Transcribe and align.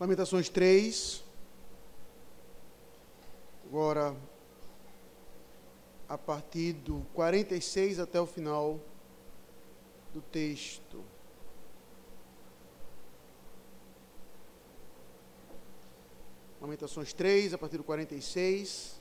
Lamentações 0.00 0.48
3. 0.48 1.24
Agora, 3.66 4.14
a 6.08 6.16
partir 6.16 6.72
do 6.72 7.04
46 7.14 7.98
até 7.98 8.20
o 8.20 8.26
final 8.26 8.78
do 10.14 10.22
texto. 10.22 11.04
Lamentações 16.60 17.12
3, 17.12 17.54
a 17.54 17.58
partir 17.58 17.78
do 17.78 17.84
46. 17.84 19.00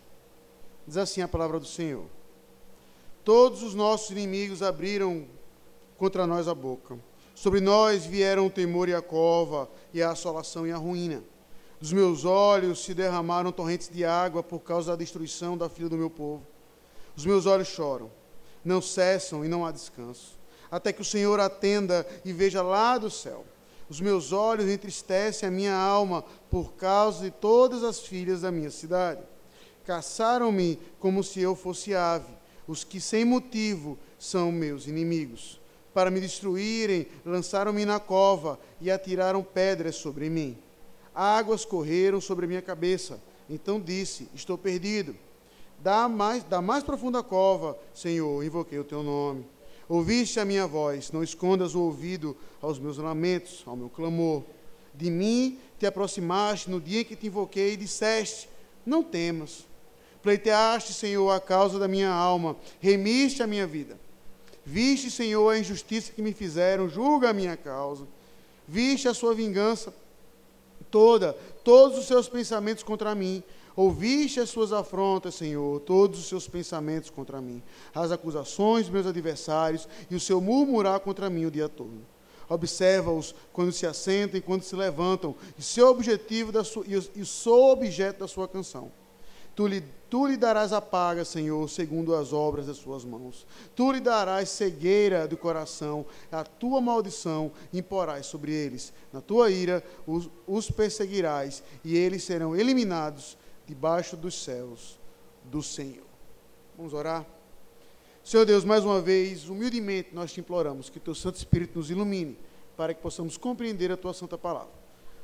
Diz 0.88 0.98
assim 0.98 1.21
a 1.21 1.27
palavra 1.27 1.59
do 1.59 1.66
Senhor: 1.68 2.07
Todos 3.23 3.61
os 3.61 3.75
nossos 3.75 4.09
inimigos 4.09 4.64
abriram 4.64 5.27
contra 5.95 6.25
nós 6.25 6.48
a 6.48 6.55
boca. 6.55 6.98
Sobre 7.38 7.61
nós 7.61 8.04
vieram 8.04 8.48
o 8.48 8.49
temor 8.49 8.89
e 8.89 8.95
a 8.95 9.02
cova, 9.02 9.70
e 9.93 10.02
a 10.02 10.09
assolação 10.09 10.66
e 10.66 10.71
a 10.71 10.75
ruína. 10.75 11.23
Dos 11.79 11.93
meus 11.93 12.25
olhos 12.25 12.84
se 12.84 12.95
derramaram 12.95 13.52
torrentes 13.52 13.89
de 13.89 14.03
água 14.03 14.41
por 14.41 14.62
causa 14.62 14.89
da 14.89 14.98
destruição 14.98 15.55
da 15.55 15.70
filha 15.70 15.88
do 15.88 15.95
meu 15.95 16.09
povo. 16.09 16.43
Os 17.15 17.27
meus 17.27 17.45
olhos 17.45 17.67
choram, 17.67 18.09
não 18.65 18.81
cessam 18.81 19.45
e 19.45 19.48
não 19.48 19.63
há 19.63 19.71
descanso, 19.71 20.35
até 20.71 20.91
que 20.91 21.03
o 21.03 21.05
Senhor 21.05 21.39
atenda 21.39 22.07
e 22.26 22.34
veja 22.34 22.63
lá 22.63 22.98
do 22.98 23.12
céu. 23.12 23.45
Os 23.88 24.01
meus 24.01 24.31
olhos 24.31 24.67
entristecem 24.67 25.48
a 25.48 25.51
minha 25.51 25.76
alma 25.76 26.26
por 26.49 26.73
causa 26.73 27.26
de 27.26 27.29
todas 27.29 27.84
as 27.84 27.99
filhas 27.99 28.41
da 28.41 28.51
minha 28.51 28.71
cidade. 28.71 29.21
Caçaram-me 29.85 30.79
como 30.99 31.23
se 31.23 31.40
eu 31.40 31.55
fosse 31.55 31.93
ave, 31.93 32.34
os 32.67 32.84
que 32.84 32.99
sem 32.99 33.23
motivo 33.23 33.95
são 34.17 34.51
meus 34.51 34.88
inimigos. 34.88 35.59
Para 35.97 36.11
me 36.11 36.21
destruírem, 36.21 37.07
lançaram-me 37.25 37.83
na 37.83 37.99
cova 37.99 38.59
e 38.79 38.91
atiraram 38.91 39.41
pedras 39.41 39.95
sobre 39.95 40.29
mim. 40.29 40.55
Águas 41.12 41.65
correram 41.65 42.21
sobre 42.21 42.45
minha 42.45 42.62
cabeça. 42.62 43.20
Então 43.49 43.81
disse: 43.81 44.29
Estou 44.31 44.59
perdido. 44.59 45.15
Da 45.79 46.07
mais, 46.07 46.43
da 46.43 46.62
mais 46.62 46.84
profunda 46.84 47.23
cova, 47.23 47.76
Senhor, 47.95 48.45
invoquei 48.45 48.77
o 48.77 48.84
teu 48.84 49.01
nome. 49.01 49.43
Ouviste 49.89 50.39
a 50.39 50.45
minha 50.45 50.67
voz, 50.67 51.12
não 51.12 51.23
escondas 51.23 51.73
o 51.73 51.81
ouvido 51.81 52.37
aos 52.61 52.77
meus 52.77 52.99
lamentos, 52.99 53.63
ao 53.65 53.76
meu 53.76 53.89
clamor. 53.89 54.43
De 54.93 55.09
mim 55.09 55.57
te 55.79 55.87
aproximaste 55.87 56.70
no 56.70 56.79
dia 56.79 57.01
em 57.01 57.05
que 57.05 57.15
te 57.15 57.26
invoquei 57.26 57.73
e 57.73 57.77
disseste: 57.77 58.48
Não 58.85 59.01
temas. 59.01 59.65
Pleiteaste, 60.21 60.93
Senhor, 60.93 61.32
a 61.32 61.39
causa 61.39 61.79
da 61.79 61.87
minha 61.87 62.11
alma, 62.11 62.55
remiste 62.79 63.41
a 63.41 63.48
minha 63.48 63.65
vida. 63.65 63.98
Viste, 64.69 65.09
Senhor, 65.09 65.50
a 65.50 65.57
injustiça 65.57 66.12
que 66.12 66.22
me 66.22 66.34
fizeram, 66.34 66.90
julga 66.90 67.29
a 67.29 67.34
minha 67.34 67.56
causa. 67.56 68.06
Viste 68.68 69.07
a 69.07 69.13
sua 69.13 69.34
vingança 69.34 69.94
toda, 70.91 71.31
todos 71.63 71.97
os 71.97 72.06
seus 72.06 72.28
pensamentos 72.28 72.84
contra 72.84 73.16
mim. 73.16 73.41
Ouviste 73.78 74.41
as 74.41 74.50
suas 74.50 74.73
afrontas, 74.73 75.35
Senhor, 75.35 75.79
todos 75.79 76.19
os 76.19 76.28
seus 76.28 76.50
pensamentos 76.50 77.09
contra 77.09 77.40
mim, 77.40 77.63
as 77.95 78.12
acusações 78.12 78.88
dos 78.88 78.94
meus 78.94 79.07
adversários 79.07 79.88
e 80.12 80.16
o 80.16 80.19
seu 80.19 80.41
murmurar 80.41 81.00
contra 81.00 81.29
mim 81.29 81.45
o 81.45 81.51
dia 81.51 81.69
todo. 81.69 82.06
Observa-os 82.50 83.34
quando 83.53 83.72
se 83.72 83.88
assentam 83.88 84.38
e 84.38 84.41
quando 84.41 84.63
se 84.63 84.75
levantam, 84.75 85.34
e 85.57 85.62
seu 85.62 85.88
objetivo 85.88 86.51
da 86.51 86.66
sua, 86.66 86.84
e 86.85 87.23
sou 87.23 87.72
objeto 87.72 88.19
da 88.19 88.28
sua 88.28 88.50
canção. 88.50 88.91
Tu 89.58 89.66
lhe, 89.66 89.81
tu 90.08 90.28
lhe 90.28 90.38
darás 90.38 90.72
a 90.72 90.80
paga, 90.80 91.25
Senhor, 91.25 91.68
segundo 91.68 92.13
as 92.13 92.31
obras 92.31 92.68
das 92.68 92.78
suas 92.78 93.03
mãos. 93.03 93.47
Tu 93.75 93.91
lhe 93.91 94.00
darás 94.00 94.50
cegueira 94.50 95.28
do 95.28 95.36
coração, 95.36 96.06
a 96.31 96.44
tua 96.44 96.80
maldição 96.80 97.52
imporás 97.74 98.28
sobre 98.28 98.53
eles. 98.53 98.94
Na 99.12 99.19
tua 99.19 99.50
ira 99.50 99.84
os, 100.06 100.30
os 100.46 100.69
perseguirás, 100.69 101.63
e 101.84 101.97
eles 101.97 102.24
serão 102.24 102.56
eliminados 102.56 103.35
debaixo 103.66 104.16
dos 104.16 104.44
céus 104.44 105.00
do 105.46 105.63
Senhor. 105.63 106.06
Vamos 106.78 106.94
orar? 106.94 107.25
Senhor 108.23 108.46
Deus, 108.46 108.63
mais 108.63 108.85
uma 108.85 109.01
vez, 109.01 109.50
humildemente 109.50 110.09
nós 110.13 110.31
te 110.31 110.40
imploramos 110.40 110.88
que 110.88 111.00
teu 111.00 111.16
Santo 111.16 111.38
Espírito 111.38 111.79
nos 111.79 111.90
ilumine 111.90 112.38
para 112.75 112.94
que 112.94 113.01
possamos 113.01 113.38
compreender 113.38 113.91
a 113.91 113.97
tua 113.97 114.13
santa 114.13 114.38
palavra. 114.38 114.78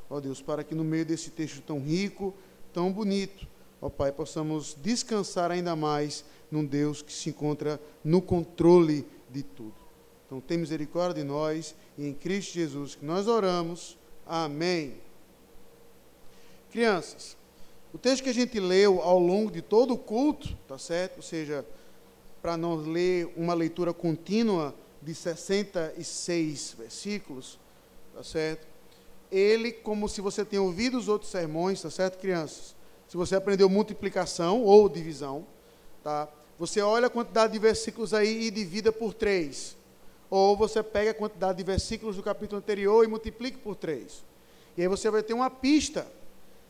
Ó 0.09 0.19
Deus, 0.19 0.41
para 0.41 0.63
que 0.63 0.73
no 0.73 0.83
meio 0.83 1.05
desse 1.05 1.29
texto 1.29 1.61
tão 1.61 1.79
rico, 1.79 2.33
tão 2.73 2.91
bonito, 2.91 3.53
ó 3.83 3.89
Pai, 3.89 4.13
possamos 4.13 4.77
descansar 4.81 5.51
ainda 5.51 5.75
mais 5.75 6.23
num 6.49 6.65
Deus 6.65 7.01
que 7.01 7.11
se 7.11 7.29
encontra 7.29 7.77
no 8.01 8.21
controle 8.21 9.05
de 9.29 9.43
tudo. 9.43 9.75
Então, 10.25 10.39
tem 10.39 10.57
misericórdia 10.57 11.21
de 11.21 11.27
nós 11.27 11.75
e 11.97 12.07
em 12.07 12.13
Cristo 12.13 12.53
Jesus 12.53 12.95
que 12.95 13.03
nós 13.03 13.27
oramos. 13.27 13.97
Amém. 14.25 14.95
Crianças, 16.71 17.35
o 17.93 17.97
texto 17.97 18.23
que 18.23 18.29
a 18.29 18.33
gente 18.33 18.57
leu 18.57 19.01
ao 19.01 19.19
longo 19.19 19.51
de 19.51 19.61
todo 19.61 19.95
o 19.95 19.97
culto, 19.97 20.57
tá 20.65 20.77
certo? 20.77 21.17
Ou 21.17 21.21
seja, 21.21 21.65
para 22.41 22.55
nós 22.55 22.87
ler 22.87 23.33
uma 23.35 23.53
leitura 23.53 23.93
contínua 23.93 24.73
de 25.01 25.13
66 25.13 26.75
versículos, 26.79 27.59
tá 28.15 28.23
certo? 28.23 28.65
Ele, 29.29 29.73
como 29.73 30.07
se 30.07 30.21
você 30.21 30.45
tenha 30.45 30.61
ouvido 30.61 30.97
os 30.97 31.09
outros 31.09 31.31
sermões, 31.31 31.81
tá 31.81 31.89
certo, 31.89 32.17
crianças? 32.17 32.81
Se 33.13 33.17
você 33.17 33.35
aprendeu 33.35 33.69
multiplicação 33.69 34.63
ou 34.63 34.89
divisão, 34.89 35.45
tá? 36.03 36.27
Você 36.57 36.81
olha 36.81 37.05
a 37.05 37.09
quantidade 37.11 37.53
de 37.53 37.59
versículos 37.59 38.11
aí 38.11 38.47
e 38.47 38.49
divida 38.49 38.91
por 38.91 39.13
três. 39.13 39.77
Ou 40.31 40.57
você 40.57 40.81
pega 40.81 41.11
a 41.11 41.13
quantidade 41.13 41.59
de 41.59 41.63
versículos 41.63 42.15
do 42.15 42.23
capítulo 42.23 42.57
anterior 42.57 43.05
e 43.05 43.07
multiplica 43.07 43.59
por 43.59 43.75
três. 43.75 44.25
E 44.75 44.81
aí 44.81 44.87
você 44.87 45.11
vai 45.11 45.21
ter 45.21 45.35
uma 45.35 45.51
pista 45.51 46.11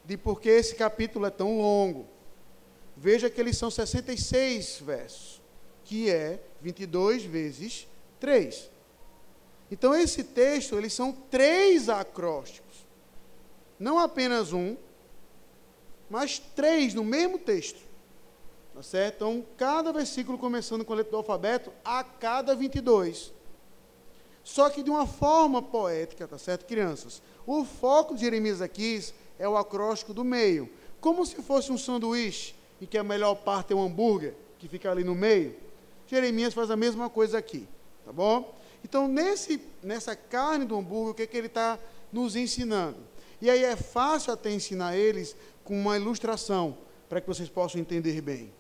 de 0.04 0.18
por 0.18 0.42
que 0.42 0.50
esse 0.50 0.76
capítulo 0.76 1.26
é 1.26 1.30
tão 1.30 1.62
longo. 1.62 2.08
Veja 2.98 3.30
que 3.30 3.40
eles 3.40 3.58
são 3.58 3.72
66 3.72 4.82
versos, 4.82 5.42
que 5.86 6.10
é 6.10 6.42
22 6.62 7.24
vezes 7.24 7.88
3. 8.20 8.70
Então, 9.72 9.96
esse 9.96 10.26
texto, 10.26 10.78
eles 10.78 10.92
são 10.92 11.14
três 11.14 11.88
acrósticos. 11.88 12.86
Não 13.80 13.98
apenas 13.98 14.52
um, 14.52 14.76
mas 16.14 16.38
três 16.38 16.94
no 16.94 17.04
mesmo 17.04 17.40
texto. 17.40 17.80
Tá 18.72 18.84
certo? 18.84 19.16
Então, 19.16 19.44
cada 19.58 19.92
versículo 19.92 20.38
começando 20.38 20.86
com 20.86 20.94
a 20.94 20.98
letra 20.98 21.10
do 21.10 21.18
alfabeto, 21.18 21.74
a 21.84 22.04
cada 22.04 22.54
22. 22.54 23.34
Só 24.44 24.70
que 24.70 24.84
de 24.84 24.92
uma 24.92 25.08
forma 25.08 25.60
poética, 25.60 26.28
tá 26.28 26.38
certo, 26.38 26.68
crianças? 26.68 27.20
O 27.48 27.66
foco 27.66 28.14
de 28.14 28.22
Jeremias 28.22 28.62
aqui 28.62 29.04
é 29.40 29.50
o 29.50 29.58
acróstico 29.58 30.14
do 30.14 30.24
meio. 30.24 30.70
Como 31.02 31.26
se 31.26 31.42
fosse 31.42 31.72
um 31.72 31.80
sanduíche 31.80 32.54
e 32.80 32.86
que 32.86 33.00
a 33.00 33.04
melhor 33.04 33.34
parte 33.34 33.74
é 33.74 33.76
o 33.76 33.82
hambúrguer, 33.82 34.36
que 34.60 34.68
fica 34.68 34.92
ali 34.92 35.04
no 35.04 35.16
meio. 35.16 35.56
Jeremias 36.06 36.54
faz 36.54 36.70
a 36.70 36.78
mesma 36.78 37.10
coisa 37.10 37.40
aqui, 37.40 37.68
tá 38.06 38.14
bom? 38.14 38.56
Então, 38.84 39.08
nesse, 39.08 39.60
nessa 39.82 40.16
carne 40.16 40.64
do 40.64 40.78
hambúrguer, 40.78 41.12
o 41.12 41.16
que, 41.16 41.24
é 41.24 41.28
que 41.28 41.38
ele 41.38 41.48
está 41.48 41.80
nos 42.12 42.36
ensinando? 42.36 43.00
E 43.44 43.50
aí 43.50 43.62
é 43.62 43.76
fácil 43.76 44.32
até 44.32 44.50
ensinar 44.52 44.96
eles 44.96 45.36
com 45.64 45.80
uma 45.80 45.98
ilustração, 45.98 46.78
para 47.08 47.22
que 47.22 47.28
vocês 47.28 47.50
possam 47.50 47.80
entender 47.80 48.22
bem. 48.22 48.54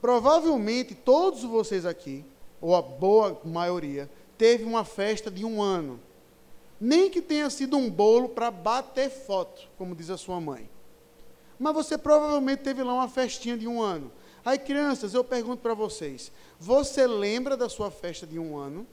Provavelmente 0.00 0.94
todos 0.94 1.42
vocês 1.42 1.84
aqui, 1.84 2.24
ou 2.60 2.74
a 2.74 2.82
boa 2.82 3.40
maioria, 3.44 4.10
teve 4.38 4.64
uma 4.64 4.84
festa 4.84 5.30
de 5.30 5.44
um 5.44 5.60
ano. 5.62 6.00
Nem 6.80 7.10
que 7.10 7.22
tenha 7.22 7.48
sido 7.48 7.76
um 7.76 7.90
bolo 7.90 8.28
para 8.28 8.50
bater 8.50 9.10
foto, 9.10 9.68
como 9.78 9.94
diz 9.94 10.10
a 10.10 10.16
sua 10.16 10.40
mãe. 10.40 10.68
Mas 11.58 11.74
você 11.74 11.96
provavelmente 11.96 12.60
teve 12.60 12.82
lá 12.82 12.92
uma 12.92 13.08
festinha 13.08 13.56
de 13.56 13.66
um 13.66 13.80
ano. 13.80 14.12
Aí, 14.44 14.58
crianças, 14.58 15.14
eu 15.14 15.24
pergunto 15.24 15.62
para 15.62 15.74
vocês: 15.74 16.30
você 16.58 17.06
lembra 17.06 17.56
da 17.56 17.68
sua 17.68 17.90
festa 17.90 18.26
de 18.26 18.38
um 18.38 18.56
ano? 18.56 18.86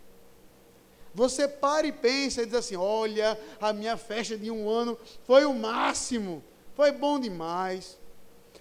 Você 1.14 1.48
para 1.48 1.86
e 1.86 1.92
pensa 1.92 2.42
e 2.42 2.46
diz 2.46 2.56
assim: 2.56 2.76
olha, 2.76 3.40
a 3.62 3.72
minha 3.72 3.96
festa 3.98 4.38
de 4.38 4.50
um 4.50 4.68
ano 4.68 4.98
foi 5.24 5.46
o 5.46 5.54
máximo, 5.54 6.44
foi 6.76 6.92
bom 6.92 7.20
demais. 7.20 7.98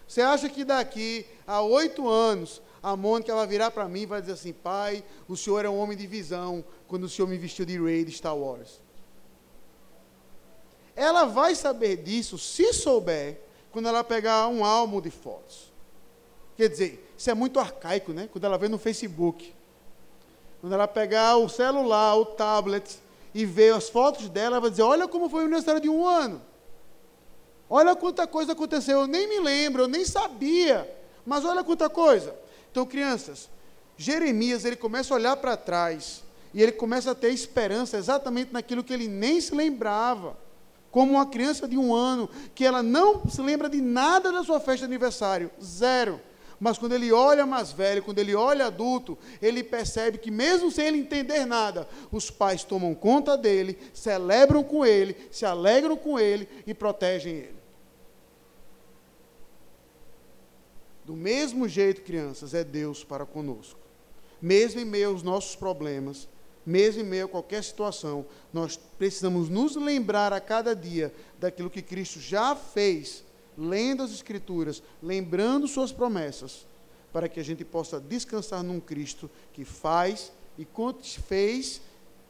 Você 0.07 0.21
acha 0.21 0.49
que 0.49 0.65
daqui 0.65 1.27
a 1.47 1.63
oito 1.63 2.09
anos 2.09 2.61
a 2.83 2.95
Mônica 2.97 3.35
vai 3.35 3.47
virar 3.47 3.71
para 3.71 3.89
mim 3.89 4.03
e 4.03 4.07
vai 4.07 4.21
dizer 4.21 4.35
assim: 4.35 4.53
pai, 4.53 5.03
o 5.27 5.37
senhor 5.37 5.65
é 5.65 5.69
um 5.69 5.79
homem 5.79 5.97
de 5.97 6.07
visão 6.07 6.65
quando 6.87 7.05
o 7.05 7.09
senhor 7.09 7.29
me 7.29 7.39
vestiu 7.39 7.65
de 7.65 7.81
Rey 7.81 8.05
de 8.05 8.13
Star 8.13 8.37
Wars? 8.37 8.83
Ela 10.95 11.25
vai 11.25 11.55
saber 11.55 11.97
disso, 11.97 12.37
se 12.37 12.73
souber, 12.75 13.41
quando 13.71 13.89
ela 13.89 14.05
pegar 14.05 14.47
um 14.49 14.63
álbum 14.63 15.01
de 15.01 15.11
fotos. 15.11 15.73
Quer 16.55 16.69
dizer, 16.69 17.13
isso 17.17 17.31
é 17.31 17.35
muito 17.35 17.59
arcaico, 17.59 18.13
né? 18.13 18.29
Quando 18.31 18.45
ela 18.45 18.59
vê 18.59 18.69
no 18.69 18.79
Facebook. 18.79 19.55
Quando 20.63 20.75
ela 20.75 20.87
pegar 20.87 21.39
o 21.39 21.49
celular, 21.49 22.15
o 22.15 22.25
tablet 22.25 23.01
e 23.35 23.45
ver 23.45 23.75
as 23.75 23.89
fotos 23.89 24.29
dela, 24.29 24.55
ela 24.55 24.61
vai 24.61 24.71
dizer: 24.71 24.83
Olha 24.83 25.09
como 25.09 25.29
foi 25.29 25.43
o 25.43 25.47
aniversário 25.47 25.81
de 25.81 25.89
um 25.89 26.07
ano. 26.07 26.41
Olha 27.69 27.97
quanta 27.97 28.29
coisa 28.29 28.53
aconteceu. 28.53 29.01
Eu 29.01 29.07
nem 29.09 29.29
me 29.29 29.41
lembro, 29.41 29.83
eu 29.83 29.89
nem 29.89 30.05
sabia. 30.05 30.89
Mas 31.27 31.45
olha 31.45 31.65
quanta 31.65 31.91
coisa. 31.91 32.33
Então, 32.71 32.87
crianças, 32.87 33.51
Jeremias, 33.97 34.65
ele 34.65 34.77
começa 34.77 35.13
a 35.13 35.17
olhar 35.17 35.37
para 35.37 35.57
trás 35.57 36.23
e 36.55 36.63
ele 36.63 36.71
começa 36.71 37.11
a 37.11 37.15
ter 37.15 37.31
esperança 37.31 37.97
exatamente 37.97 38.53
naquilo 38.53 38.85
que 38.85 38.93
ele 38.93 39.09
nem 39.09 39.41
se 39.41 39.55
lembrava 39.55 40.37
Como 40.93 41.15
uma 41.15 41.27
criança 41.27 41.67
de 41.67 41.77
um 41.77 41.93
ano, 41.93 42.31
que 42.55 42.65
ela 42.65 42.85
não 42.85 43.29
se 43.29 43.43
lembra 43.43 43.69
de 43.69 43.81
nada 43.81 44.31
da 44.31 44.45
sua 44.45 44.61
festa 44.61 44.87
de 44.87 44.93
aniversário. 44.93 45.51
Zero. 45.61 46.21
Mas 46.63 46.79
quando 46.79 46.93
ele 46.93 47.11
olha 47.11 47.45
mais 47.45 47.73
velho, 47.73 48.05
quando 48.05 48.21
ele 48.21 48.37
olha 48.37 48.67
adulto, 48.67 49.19
ele 49.43 49.65
percebe 49.65 50.17
que, 50.17 50.31
mesmo 50.31 50.71
sem 50.71 50.87
ele 50.87 50.99
entender 50.99 51.45
nada, 51.45 51.89
os 52.13 52.31
pais 52.31 52.63
tomam 52.63 52.95
conta 52.95 53.37
dele, 53.37 53.77
celebram 53.93 54.63
com 54.63 54.87
ele, 54.87 55.17
se 55.29 55.45
alegram 55.45 55.97
com 55.97 56.21
ele 56.21 56.49
e 56.65 56.73
protegem 56.73 57.35
ele. 57.35 57.57
Do 61.05 61.15
mesmo 61.15 61.67
jeito, 61.67 62.03
crianças, 62.03 62.55
é 62.55 62.63
Deus 62.63 63.03
para 63.03 63.27
conosco. 63.27 63.81
Mesmo 64.41 64.81
em 64.81 64.85
meio 64.85 65.09
aos 65.09 65.25
nossos 65.25 65.57
problemas, 65.57 66.29
mesmo 66.65 67.03
em 67.03 67.05
meio 67.05 67.25
a 67.25 67.29
qualquer 67.29 67.65
situação, 67.65 68.25
nós 68.53 68.77
precisamos 68.77 69.49
nos 69.49 69.75
lembrar 69.75 70.33
a 70.33 70.39
cada 70.39 70.77
dia 70.77 71.13
daquilo 71.41 71.69
que 71.69 71.83
Cristo 71.83 72.21
já 72.21 72.55
fez, 72.55 73.25
lendo 73.57 74.03
as 74.03 74.13
Escrituras, 74.13 74.83
lembrando 75.03 75.69
Suas 75.69 75.93
promessas, 75.93 76.67
para 77.13 77.29
que 77.29 77.39
a 77.39 77.45
gente 77.45 77.65
possa 77.65 78.01
descansar 78.01 78.63
num 78.63 78.81
Cristo 78.81 79.31
que 79.53 79.65
faz 79.65 80.33
e 80.59 80.67
fez 81.27 81.81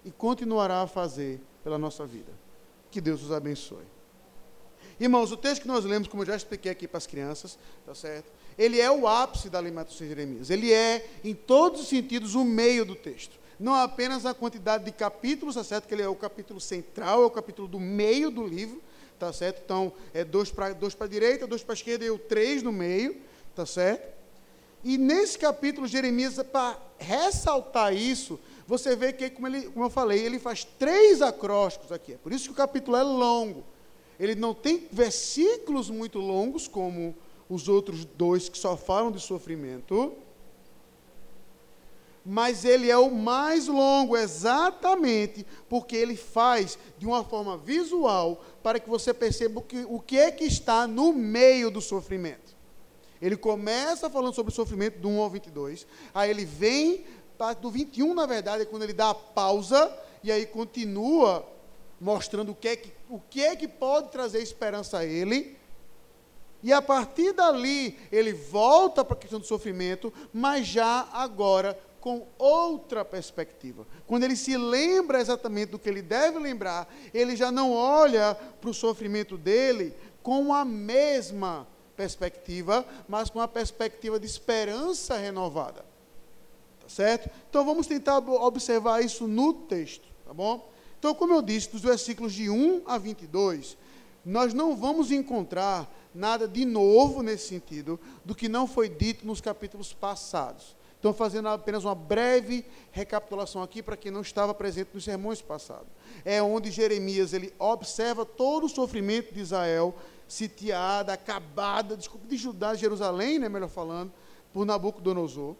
e 0.04 0.10
continuará 0.10 0.82
a 0.82 0.86
fazer 0.86 1.40
pela 1.62 1.78
nossa 1.78 2.04
vida. 2.04 2.32
Que 2.90 3.00
Deus 3.00 3.22
os 3.22 3.30
abençoe. 3.30 3.84
Irmãos, 4.98 5.32
o 5.32 5.36
texto 5.36 5.62
que 5.62 5.68
nós 5.68 5.84
lemos, 5.84 6.08
como 6.08 6.22
eu 6.22 6.26
já 6.26 6.36
expliquei 6.36 6.70
aqui 6.70 6.86
para 6.86 6.98
as 6.98 7.06
crianças, 7.06 7.58
tá 7.86 7.94
certo? 7.94 8.30
Ele 8.58 8.80
é 8.80 8.90
o 8.90 9.06
ápice 9.06 9.48
da 9.48 9.58
alimentação 9.58 10.00
de 10.00 10.08
Jeremias. 10.08 10.50
Ele 10.50 10.72
é, 10.72 11.08
em 11.24 11.34
todos 11.34 11.80
os 11.80 11.88
sentidos, 11.88 12.34
o 12.34 12.44
meio 12.44 12.84
do 12.84 12.94
texto 12.94 13.42
não 13.62 13.74
apenas 13.74 14.26
a 14.26 14.34
quantidade 14.34 14.84
de 14.84 14.90
capítulos, 14.90 15.54
tá 15.54 15.62
certo? 15.62 15.86
Que 15.86 15.94
ele 15.94 16.02
é 16.02 16.08
o 16.08 16.16
capítulo 16.16 16.60
central, 16.60 17.22
é 17.22 17.26
o 17.26 17.30
capítulo 17.30 17.68
do 17.68 17.78
meio 17.78 18.30
do 18.30 18.44
livro, 18.44 18.82
tá 19.22 19.32
certo? 19.32 19.62
Então, 19.64 19.92
é 20.12 20.24
dois 20.24 20.50
para 20.50 20.72
dois 20.72 20.96
a 20.98 21.06
direita, 21.06 21.46
dois 21.46 21.62
para 21.62 21.74
a 21.74 21.76
esquerda 21.76 22.04
e 22.04 22.10
o 22.10 22.18
três 22.18 22.60
no 22.60 22.72
meio, 22.72 23.16
tá 23.54 23.64
certo? 23.64 24.12
E 24.82 24.98
nesse 24.98 25.38
capítulo, 25.38 25.86
Jeremias, 25.86 26.42
para 26.42 26.76
ressaltar 26.98 27.94
isso, 27.94 28.36
você 28.66 28.96
vê 28.96 29.12
que, 29.12 29.30
como, 29.30 29.46
ele, 29.46 29.62
como 29.70 29.84
eu 29.84 29.90
falei, 29.90 30.18
ele 30.26 30.40
faz 30.40 30.64
três 30.64 31.22
acrósticos 31.22 31.92
aqui. 31.92 32.14
É 32.14 32.16
por 32.16 32.32
isso 32.32 32.46
que 32.46 32.50
o 32.50 32.56
capítulo 32.56 32.96
é 32.96 33.02
longo. 33.04 33.62
Ele 34.18 34.34
não 34.34 34.52
tem 34.52 34.88
versículos 34.90 35.88
muito 35.88 36.18
longos, 36.18 36.66
como 36.66 37.14
os 37.48 37.68
outros 37.68 38.04
dois 38.04 38.48
que 38.48 38.58
só 38.58 38.76
falam 38.76 39.12
de 39.12 39.20
sofrimento 39.20 40.16
mas 42.24 42.64
ele 42.64 42.90
é 42.90 42.96
o 42.96 43.10
mais 43.10 43.66
longo, 43.66 44.16
exatamente 44.16 45.44
porque 45.68 45.96
ele 45.96 46.16
faz 46.16 46.78
de 46.98 47.06
uma 47.06 47.24
forma 47.24 47.56
visual 47.56 48.44
para 48.62 48.78
que 48.78 48.88
você 48.88 49.12
perceba 49.12 49.58
o 49.58 49.62
que, 49.62 49.84
o 49.88 49.98
que 49.98 50.18
é 50.18 50.30
que 50.30 50.44
está 50.44 50.86
no 50.86 51.12
meio 51.12 51.70
do 51.70 51.80
sofrimento. 51.80 52.56
Ele 53.20 53.36
começa 53.36 54.10
falando 54.10 54.34
sobre 54.34 54.52
o 54.52 54.54
sofrimento 54.54 54.98
do 54.98 55.08
1 55.08 55.20
ao 55.20 55.30
22, 55.30 55.86
aí 56.14 56.30
ele 56.30 56.44
vem, 56.44 57.04
do 57.60 57.70
21, 57.70 58.14
na 58.14 58.26
verdade, 58.26 58.62
é 58.62 58.66
quando 58.66 58.82
ele 58.82 58.92
dá 58.92 59.10
a 59.10 59.14
pausa, 59.14 59.92
e 60.22 60.30
aí 60.30 60.46
continua 60.46 61.48
mostrando 62.00 62.50
o 62.50 62.54
que 62.54 62.68
é 62.68 62.76
que, 62.76 62.92
o 63.08 63.20
que, 63.20 63.44
é 63.44 63.54
que 63.54 63.68
pode 63.68 64.10
trazer 64.10 64.42
esperança 64.42 64.98
a 64.98 65.04
ele. 65.04 65.56
E 66.62 66.72
a 66.72 66.82
partir 66.82 67.32
dali, 67.32 67.98
ele 68.10 68.32
volta 68.32 69.04
para 69.04 69.14
a 69.14 69.18
questão 69.18 69.38
do 69.38 69.46
sofrimento, 69.46 70.12
mas 70.32 70.66
já 70.66 71.08
agora 71.12 71.78
com 72.02 72.26
outra 72.36 73.04
perspectiva. 73.04 73.86
Quando 74.08 74.24
ele 74.24 74.34
se 74.34 74.56
lembra 74.56 75.20
exatamente 75.20 75.70
do 75.70 75.78
que 75.78 75.88
ele 75.88 76.02
deve 76.02 76.36
lembrar, 76.40 76.92
ele 77.14 77.36
já 77.36 77.52
não 77.52 77.72
olha 77.72 78.34
para 78.34 78.68
o 78.68 78.74
sofrimento 78.74 79.38
dele 79.38 79.94
com 80.20 80.52
a 80.52 80.64
mesma 80.64 81.64
perspectiva, 81.96 82.84
mas 83.08 83.30
com 83.30 83.40
a 83.40 83.46
perspectiva 83.46 84.18
de 84.18 84.26
esperança 84.26 85.16
renovada. 85.16 85.84
Tá 86.80 86.88
certo? 86.88 87.30
Então 87.48 87.64
vamos 87.64 87.86
tentar 87.86 88.18
observar 88.18 89.04
isso 89.04 89.28
no 89.28 89.54
texto, 89.54 90.08
tá 90.26 90.34
bom? 90.34 90.72
Então, 90.98 91.14
como 91.14 91.32
eu 91.32 91.40
disse, 91.40 91.70
dos 91.70 91.82
versículos 91.82 92.32
de 92.32 92.50
1 92.50 92.82
a 92.84 92.98
22, 92.98 93.76
nós 94.24 94.52
não 94.52 94.74
vamos 94.74 95.12
encontrar 95.12 95.88
nada 96.12 96.48
de 96.48 96.64
novo 96.64 97.22
nesse 97.22 97.46
sentido 97.46 97.98
do 98.24 98.34
que 98.34 98.48
não 98.48 98.66
foi 98.66 98.88
dito 98.88 99.24
nos 99.24 99.40
capítulos 99.40 99.92
passados. 99.92 100.81
Estou 101.02 101.12
fazendo 101.12 101.48
apenas 101.48 101.82
uma 101.82 101.96
breve 101.96 102.64
recapitulação 102.92 103.60
aqui 103.60 103.82
para 103.82 103.96
quem 103.96 104.12
não 104.12 104.20
estava 104.20 104.54
presente 104.54 104.90
nos 104.94 105.02
sermões 105.02 105.42
passados. 105.42 105.88
É 106.24 106.40
onde 106.40 106.70
Jeremias 106.70 107.32
ele 107.32 107.52
observa 107.58 108.24
todo 108.24 108.66
o 108.66 108.68
sofrimento 108.68 109.34
de 109.34 109.40
Israel, 109.40 109.96
sitiada, 110.28 111.12
acabada, 111.12 111.96
desculpa, 111.96 112.28
de 112.28 112.36
Judá, 112.36 112.76
Jerusalém, 112.76 113.40
né, 113.40 113.48
melhor 113.48 113.68
falando, 113.68 114.12
por 114.52 114.64
Nabucodonosor. 114.64 115.56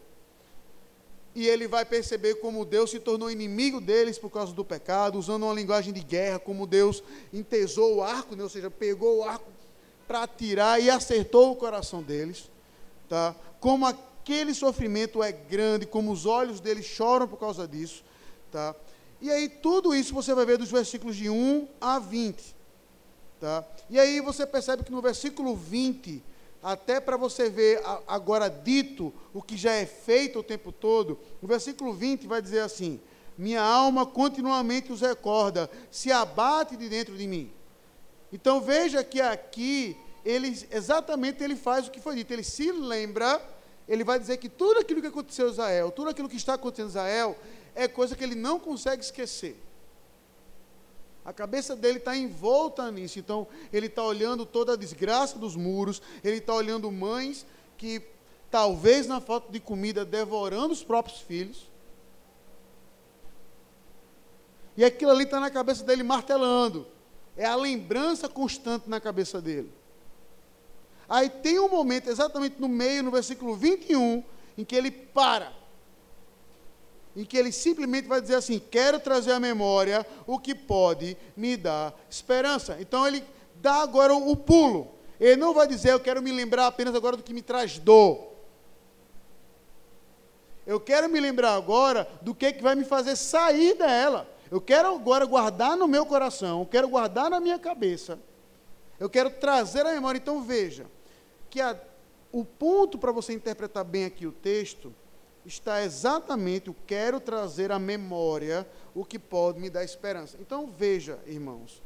E 1.35 1.49
ele 1.49 1.67
vai 1.67 1.85
perceber 1.85 2.37
como 2.37 2.65
Deus 2.65 2.93
se 2.93 3.01
tornou 3.01 3.29
inimigo 3.29 3.81
deles 3.81 4.21
por 4.21 4.31
causa 4.31 4.53
do 4.53 4.65
pecado, 4.65 5.19
usando 5.19 5.43
uma 5.43 5.55
linguagem 5.55 5.93
de 5.93 6.05
guerra, 6.05 6.39
como 6.39 6.69
Deus 6.69 7.03
entesou 7.33 7.97
o 7.97 8.01
arco, 8.05 8.37
né, 8.37 8.45
ou 8.45 8.49
seja, 8.49 8.71
pegou 8.71 9.19
o 9.19 9.25
arco 9.25 9.51
para 10.07 10.23
atirar 10.23 10.81
e 10.81 10.89
acertou 10.89 11.51
o 11.51 11.57
coração 11.57 12.01
deles. 12.01 12.49
Tá? 13.09 13.35
Como 13.59 13.85
a 13.85 13.93
aquele 14.23 14.55
sofrimento 14.55 15.21
é 15.21 15.33
grande, 15.33 15.85
como 15.85 16.13
os 16.13 16.27
olhos 16.27 16.61
dele 16.61 16.83
choram 16.83 17.27
por 17.27 17.39
causa 17.39 17.67
disso. 17.67 18.05
Tá? 18.53 18.75
E 19.21 19.31
aí, 19.31 19.49
tudo 19.49 19.95
isso 19.95 20.15
você 20.15 20.33
vai 20.33 20.47
ver 20.47 20.59
dos 20.59 20.71
versículos 20.71 21.17
de 21.17 21.29
1 21.29 21.69
a 21.81 21.99
20. 21.99 22.55
Tá? 23.41 23.65
E 23.91 23.99
aí 23.99 24.21
você 24.21 24.47
percebe 24.47 24.85
que 24.85 24.93
no 24.93 25.03
versículo 25.03 25.57
20, 25.57 26.23
até 26.63 27.01
para 27.01 27.17
você 27.17 27.51
ver 27.51 27.83
agora 28.07 28.49
dito 28.49 29.13
o 29.35 29.43
que 29.43 29.57
já 29.57 29.73
é 29.73 29.85
feito 29.85 30.39
o 30.39 30.45
tempo 30.45 30.71
todo, 30.71 31.19
no 31.41 31.49
versículo 31.49 31.93
20 31.93 32.29
vai 32.29 32.41
dizer 32.41 32.61
assim: 32.61 33.01
Minha 33.37 33.61
alma 33.61 34.07
continuamente 34.07 34.93
os 34.93 35.01
recorda, 35.01 35.69
se 35.91 36.13
abate 36.13 36.77
de 36.77 36.89
dentro 36.89 37.17
de 37.17 37.27
mim. 37.27 37.51
Então 38.33 38.61
veja 38.61 39.03
que 39.03 39.21
aqui 39.21 39.97
ele 40.25 40.57
exatamente 40.71 41.43
ele 41.43 41.57
faz 41.57 41.89
o 41.89 41.91
que 41.91 42.01
foi 42.01 42.15
dito, 42.15 42.33
ele 42.33 42.45
se 42.45 42.71
lembra 42.71 43.43
ele 43.89 44.05
vai 44.05 44.19
dizer 44.19 44.37
que 44.37 44.49
tudo 44.49 44.81
aquilo 44.81 45.01
que 45.01 45.09
aconteceu 45.09 45.49
em 45.49 45.51
Israel, 45.51 45.91
tudo 45.91 46.11
aquilo 46.11 46.29
que 46.29 46.37
está 46.37 46.55
acontecendo 46.55 46.87
em 46.87 46.91
Israel, 46.91 47.37
é 47.75 47.89
coisa 47.89 48.15
que 48.15 48.23
ele 48.23 48.35
não 48.35 48.59
consegue 48.59 49.03
esquecer. 49.03 49.57
A 51.25 51.33
cabeça 51.33 51.77
dele 51.77 51.99
está 51.99 52.17
envolta 52.17 52.91
nisso. 52.91 53.19
Então, 53.19 53.47
ele 53.73 53.87
está 53.87 54.03
olhando 54.03 54.45
toda 54.45 54.73
a 54.73 54.77
desgraça 54.77 55.39
dos 55.39 55.55
muros, 55.55 56.03
ele 56.23 56.39
está 56.39 56.55
olhando 56.55 56.91
mães 56.91 57.47
que, 57.77 58.03
talvez 58.51 59.07
na 59.07 59.21
falta 59.21 59.53
de 59.53 59.61
comida, 59.61 60.05
devorando 60.05 60.73
os 60.73 60.83
próprios 60.83 61.21
filhos. 61.21 61.71
E 64.77 64.85
aquilo 64.85 65.11
ali 65.11 65.25
está 65.25 65.39
na 65.39 65.51
cabeça 65.51 65.85
dele 65.85 66.03
martelando. 66.03 66.87
É 67.37 67.45
a 67.45 67.55
lembrança 67.55 68.29
constante 68.29 68.89
na 68.89 69.01
cabeça 69.01 69.41
dele. 69.41 69.73
Aí 71.09 71.29
tem 71.29 71.59
um 71.59 71.69
momento 71.69 72.09
exatamente 72.09 72.61
no 72.61 72.69
meio, 72.69 73.03
no 73.03 73.11
versículo 73.11 73.55
21, 73.55 74.23
em 74.57 74.65
que 74.65 74.75
ele 74.75 74.91
para. 74.91 75.53
Em 77.15 77.25
que 77.25 77.37
ele 77.37 77.53
simplesmente 77.53 78.09
vai 78.09 78.21
dizer 78.21 78.37
assim: 78.37 78.59
Quero 78.59 78.99
trazer 78.99 79.33
à 79.33 79.41
memória 79.41 80.07
o 80.27 80.39
que 80.39 80.55
pode 80.55 81.17
me 81.37 81.57
dar 81.57 81.95
esperança. 82.09 82.79
Então 82.81 83.07
ele 83.07 83.23
dá 83.57 83.83
agora 83.83 84.15
o 84.15 84.37
pulo. 84.37 84.91
Ele 85.21 85.37
não 85.37 85.53
vai 85.53 85.67
dizer: 85.67 85.93
Eu 85.93 86.01
quero 86.01 86.23
me 86.23 86.33
lembrar 86.33 86.67
apenas 86.67 86.95
agora 86.95 87.17
do 87.17 87.23
que 87.23 87.35
me 87.35 87.43
traz 87.43 87.79
dor. 87.79 88.33
Eu 90.67 90.81
quero 90.81 91.09
me 91.09 91.19
lembrar 91.21 91.55
agora 91.55 92.09
do 92.23 92.35
que, 92.35 92.53
que 92.53 92.63
vai 92.63 92.75
me 92.75 92.85
fazer 92.85 93.17
sair 93.17 93.75
dela. 93.75 94.29
Eu 94.51 94.61
quero 94.61 94.95
agora 94.95 95.25
guardar 95.25 95.77
no 95.77 95.89
meu 95.89 96.07
coração, 96.07 96.65
quero 96.65 96.89
guardar 96.89 97.31
na 97.31 97.41
minha 97.41 97.59
cabeça. 97.59 98.19
Eu 99.03 99.11
quero 99.11 99.31
trazer 99.31 99.85
a 99.85 99.93
memória. 99.93 100.17
Então 100.17 100.45
veja, 100.45 100.87
que 101.51 101.61
a, 101.61 101.77
o 102.31 102.45
ponto 102.45 102.97
para 102.97 103.11
você 103.11 103.33
interpretar 103.33 103.83
bem 103.85 104.05
aqui 104.05 104.29
o 104.29 104.31
texto 104.31 104.95
está 105.45 105.83
exatamente 105.83 106.71
o 106.71 106.77
quero 106.87 107.19
trazer 107.19 107.73
à 107.73 107.81
memória 107.81 108.65
o 108.95 109.05
que 109.05 109.19
pode 109.19 109.59
me 109.59 109.69
dar 109.69 109.83
esperança. 109.83 110.39
Então 110.41 110.69
veja, 110.69 111.19
irmãos, 111.27 111.83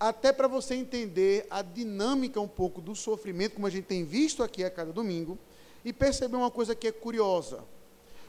até 0.00 0.32
para 0.32 0.48
você 0.48 0.74
entender 0.74 1.46
a 1.50 1.60
dinâmica 1.60 2.40
um 2.40 2.48
pouco 2.48 2.80
do 2.80 2.94
sofrimento, 2.94 3.56
como 3.56 3.66
a 3.66 3.70
gente 3.70 3.84
tem 3.84 4.02
visto 4.02 4.42
aqui 4.42 4.64
a 4.64 4.70
cada 4.70 4.94
domingo, 4.94 5.38
e 5.84 5.92
perceber 5.92 6.36
uma 6.36 6.50
coisa 6.50 6.74
que 6.74 6.88
é 6.88 6.92
curiosa. 6.92 7.62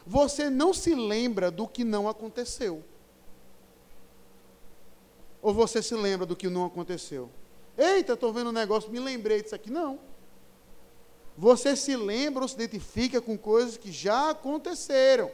Você 0.06 0.50
não 0.50 0.74
se 0.74 0.94
lembra 0.94 1.50
do 1.50 1.66
que 1.66 1.86
não 1.86 2.10
aconteceu. 2.10 2.84
Ou 5.42 5.54
você 5.54 5.82
se 5.82 5.96
lembra 5.96 6.26
do 6.26 6.36
que 6.36 6.50
não 6.50 6.66
aconteceu? 6.66 7.30
Eita, 7.82 8.14
estou 8.14 8.32
vendo 8.32 8.52
um 8.52 8.54
negócio, 8.54 8.92
me 8.92 9.00
lembrei 9.00 9.42
disso 9.42 9.56
aqui. 9.56 9.72
Não. 9.72 10.00
Você 11.36 11.76
se 11.76 11.96
lembra 11.96 12.44
ou 12.44 12.48
se 12.48 12.54
identifica 12.54 13.20
com 13.20 13.36
coisas 13.36 13.76
que 13.76 13.92
já 13.92 14.30
aconteceram. 14.30 15.32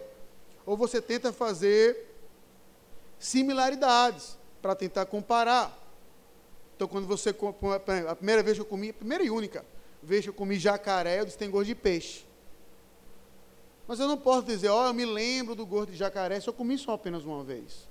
Ou 0.65 0.77
você 0.77 1.01
tenta 1.01 1.33
fazer 1.33 2.15
similaridades 3.19 4.37
para 4.61 4.75
tentar 4.75 5.05
comparar. 5.07 5.77
Então, 6.75 6.87
quando 6.87 7.05
você. 7.05 7.35
A 8.09 8.15
primeira 8.15 8.41
vez 8.41 8.55
que 8.57 8.61
eu 8.61 8.65
comi, 8.65 8.89
a 8.91 8.93
primeira 8.93 9.25
e 9.25 9.29
única 9.29 9.65
vez 10.01 10.23
que 10.23 10.29
eu 10.29 10.33
comi 10.33 10.57
jacaré, 10.57 11.19
eu 11.19 11.25
disse: 11.25 11.37
tem 11.37 11.49
gosto 11.49 11.67
de 11.67 11.75
peixe. 11.75 12.25
Mas 13.85 13.99
eu 13.99 14.07
não 14.07 14.17
posso 14.17 14.43
dizer, 14.43 14.69
ó, 14.69 14.83
oh, 14.83 14.87
eu 14.87 14.93
me 14.93 15.05
lembro 15.05 15.55
do 15.55 15.65
gosto 15.65 15.91
de 15.91 15.97
jacaré, 15.97 16.39
se 16.39 16.47
eu 16.47 16.53
comi 16.53 16.77
só 16.77 16.93
apenas 16.93 17.25
uma 17.25 17.43
vez. 17.43 17.87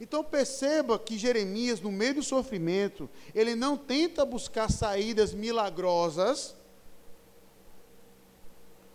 Então 0.00 0.22
perceba 0.22 0.98
que 0.98 1.18
Jeremias, 1.18 1.80
no 1.80 1.90
meio 1.90 2.16
do 2.16 2.22
sofrimento, 2.22 3.10
ele 3.34 3.54
não 3.54 3.76
tenta 3.76 4.24
buscar 4.24 4.70
saídas 4.70 5.34
milagrosas 5.34 6.54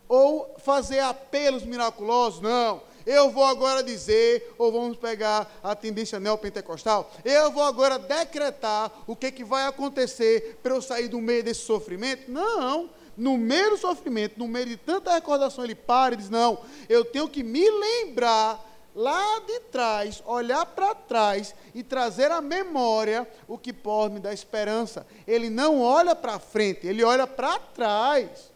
ou 0.08 0.56
fazer 0.60 1.00
apelos 1.00 1.64
miraculosos, 1.64 2.42
não. 2.42 2.82
Eu 3.06 3.32
vou 3.32 3.44
agora 3.44 3.84
dizer, 3.84 4.54
ou 4.58 4.72
vamos 4.72 4.96
pegar 4.96 5.52
a 5.62 5.76
tendência 5.76 6.22
neopentecostal, 6.22 7.12
eu 7.26 7.52
vou 7.52 7.64
agora 7.64 8.00
decretar 8.00 8.92
o 9.06 9.16
que, 9.16 9.30
que 9.30 9.44
vai 9.44 9.66
acontecer 9.66 10.60
para 10.64 10.74
eu 10.74 10.82
sair 10.82 11.10
do 11.10 11.20
meio 11.20 11.44
desse 11.44 11.62
sofrimento. 11.62 12.32
Não, 12.32 12.90
no 13.18 13.38
meio 13.38 13.72
do 13.72 13.78
sofrimento, 13.78 14.40
no 14.40 14.48
meio 14.48 14.68
de 14.68 14.78
tanta 14.78 15.14
recordação, 15.14 15.66
ele 15.66 15.76
para 15.76 16.14
e 16.14 16.18
diz: 16.18 16.30
Não, 16.30 16.60
eu 16.88 17.04
tenho 17.04 17.28
que 17.28 17.44
me 17.44 17.70
lembrar 17.70 18.73
lá 18.96 19.40
de 19.40 19.60
trás, 19.62 20.22
olhar 20.26 20.66
para 20.66 20.94
trás 20.94 21.56
e 21.74 21.84
trazer 21.84 22.32
à 22.32 22.42
memória 22.42 23.28
o 23.48 23.58
que 23.58 23.74
pode 23.74 24.14
me 24.14 24.20
dar 24.20 24.34
esperança. 24.34 25.06
Ele 25.28 25.50
não 25.50 25.82
olha 25.82 26.16
para 26.16 26.40
frente, 26.40 26.86
ele 26.86 27.04
olha 27.04 27.26
para 27.26 27.60
trás. 27.60 28.52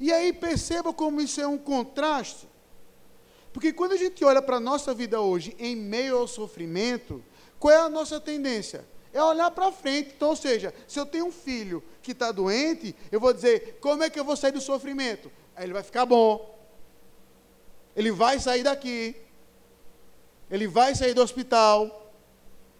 E 0.00 0.12
aí 0.12 0.32
perceba 0.32 0.92
como 0.92 1.20
isso 1.20 1.40
é 1.40 1.46
um 1.46 1.58
contraste. 1.58 2.48
Porque 3.52 3.72
quando 3.72 3.92
a 3.92 3.96
gente 3.96 4.24
olha 4.24 4.40
para 4.42 4.56
a 4.56 4.60
nossa 4.60 4.94
vida 4.94 5.20
hoje 5.20 5.56
em 5.58 5.74
meio 5.74 6.18
ao 6.18 6.28
sofrimento, 6.28 7.24
qual 7.58 7.74
é 7.74 7.78
a 7.78 7.88
nossa 7.88 8.20
tendência? 8.20 8.84
É 9.12 9.22
olhar 9.22 9.50
para 9.50 9.72
frente. 9.72 10.12
Então, 10.14 10.28
ou 10.28 10.36
seja, 10.36 10.72
se 10.86 11.00
eu 11.00 11.06
tenho 11.06 11.26
um 11.26 11.32
filho 11.32 11.82
que 12.02 12.12
está 12.12 12.30
doente, 12.30 12.94
eu 13.10 13.18
vou 13.18 13.32
dizer, 13.32 13.78
como 13.80 14.04
é 14.04 14.10
que 14.10 14.20
eu 14.20 14.24
vou 14.24 14.36
sair 14.36 14.52
do 14.52 14.60
sofrimento? 14.60 15.32
Aí 15.56 15.64
ele 15.64 15.72
vai 15.72 15.82
ficar 15.82 16.06
bom. 16.06 16.57
Ele 17.98 18.12
vai 18.12 18.38
sair 18.38 18.62
daqui. 18.62 19.16
Ele 20.48 20.68
vai 20.68 20.94
sair 20.94 21.14
do 21.14 21.20
hospital. 21.20 22.14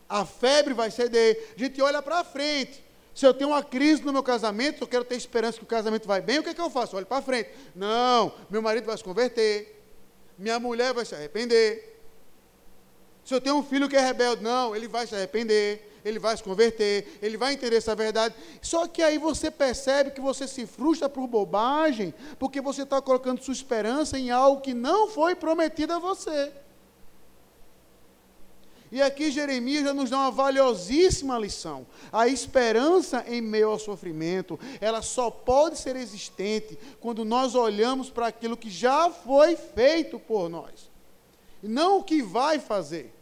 A 0.09 0.25
febre 0.25 0.73
vai 0.73 0.93
ceder. 0.93 1.55
A 1.57 1.59
gente 1.59 1.83
olha 1.83 2.01
para 2.01 2.23
frente. 2.23 2.85
Se 3.13 3.27
eu 3.27 3.35
tenho 3.35 3.51
uma 3.51 3.65
crise 3.65 4.01
no 4.05 4.13
meu 4.13 4.23
casamento, 4.23 4.85
eu 4.85 4.87
quero 4.87 5.05
ter 5.05 5.17
esperança 5.17 5.59
que 5.59 5.65
o 5.65 5.67
casamento 5.67 6.07
vai 6.07 6.21
bem, 6.21 6.39
o 6.39 6.43
que, 6.45 6.51
é 6.51 6.55
que 6.55 6.61
eu 6.61 6.71
faço? 6.71 6.97
Olho 6.97 7.05
para 7.05 7.21
frente. 7.21 7.51
Não, 7.75 8.33
meu 8.49 8.63
marido 8.63 8.85
vai 8.85 8.97
se 8.97 9.03
converter. 9.03 9.83
Minha 10.39 10.61
mulher 10.61 10.95
vai 10.95 11.05
se 11.05 11.17
arrepender. 11.17 11.98
Se 13.29 13.35
eu 13.35 13.43
tenho 13.43 13.57
um 13.57 13.63
filho 13.63 13.91
que 13.91 13.95
é 13.95 14.01
rebelde, 14.01 14.43
não, 14.43 14.75
ele 14.75 14.89
vai 14.89 15.07
se 15.07 15.15
arrepender 15.15 15.85
ele 16.03 16.19
vai 16.19 16.35
se 16.35 16.43
converter, 16.43 17.19
ele 17.21 17.37
vai 17.37 17.53
entender 17.53 17.77
essa 17.77 17.95
verdade. 17.95 18.35
Só 18.63 18.87
que 18.87 19.03
aí 19.03 19.19
você 19.19 19.51
percebe 19.51 20.13
que 20.13 20.21
você 20.21 20.49
se 20.49 20.65
frustra 20.65 21.07
por 21.07 21.27
bobagem, 21.27 22.15
porque 22.39 22.63
você 22.63 22.85
está 22.85 23.03
colocando 23.03 23.43
sua 23.43 23.53
esperança 23.53 24.19
em 24.19 24.31
algo 24.31 24.63
que 24.63 24.73
não 24.73 25.09
foi 25.09 25.35
prometido 25.35 25.93
a 25.93 25.99
você. 25.99 26.51
E 28.91 29.03
aqui 29.03 29.31
Jeremias 29.31 29.85
já 29.85 29.93
nos 29.93 30.09
dá 30.09 30.17
uma 30.17 30.31
valiosíssima 30.31 31.39
lição. 31.39 31.87
A 32.11 32.27
esperança 32.27 33.23
em 33.29 33.43
meio 33.43 33.69
ao 33.69 33.79
sofrimento, 33.79 34.59
ela 34.81 35.03
só 35.03 35.31
pode 35.31 35.79
ser 35.79 35.95
existente 35.95 36.79
quando 36.99 37.23
nós 37.23 37.55
olhamos 37.55 38.09
para 38.09 38.29
aquilo 38.29 38.57
que 38.57 38.71
já 38.71 39.11
foi 39.11 39.57
feito 39.57 40.19
por 40.19 40.49
nós, 40.49 40.91
não 41.63 41.99
o 41.99 42.05
que 42.05 42.23
vai 42.23 42.59
fazer. 42.59 43.18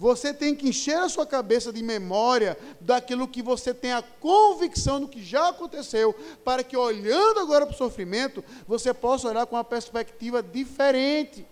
Você 0.00 0.32
tem 0.32 0.54
que 0.54 0.66
encher 0.66 0.96
a 0.96 1.10
sua 1.10 1.26
cabeça 1.26 1.70
de 1.70 1.82
memória 1.82 2.56
daquilo 2.80 3.28
que 3.28 3.42
você 3.42 3.74
tem 3.74 3.92
a 3.92 4.00
convicção 4.00 4.98
do 4.98 5.06
que 5.06 5.22
já 5.22 5.50
aconteceu, 5.50 6.14
para 6.42 6.64
que 6.64 6.74
olhando 6.74 7.38
agora 7.38 7.66
para 7.66 7.74
o 7.74 7.76
sofrimento, 7.76 8.42
você 8.66 8.94
possa 8.94 9.28
olhar 9.28 9.44
com 9.44 9.56
uma 9.56 9.62
perspectiva 9.62 10.42
diferente. 10.42 11.46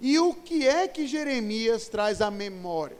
E 0.00 0.16
o 0.20 0.32
que 0.32 0.64
é 0.64 0.86
que 0.86 1.08
Jeremias 1.08 1.88
traz 1.88 2.20
à 2.20 2.30
memória? 2.30 2.98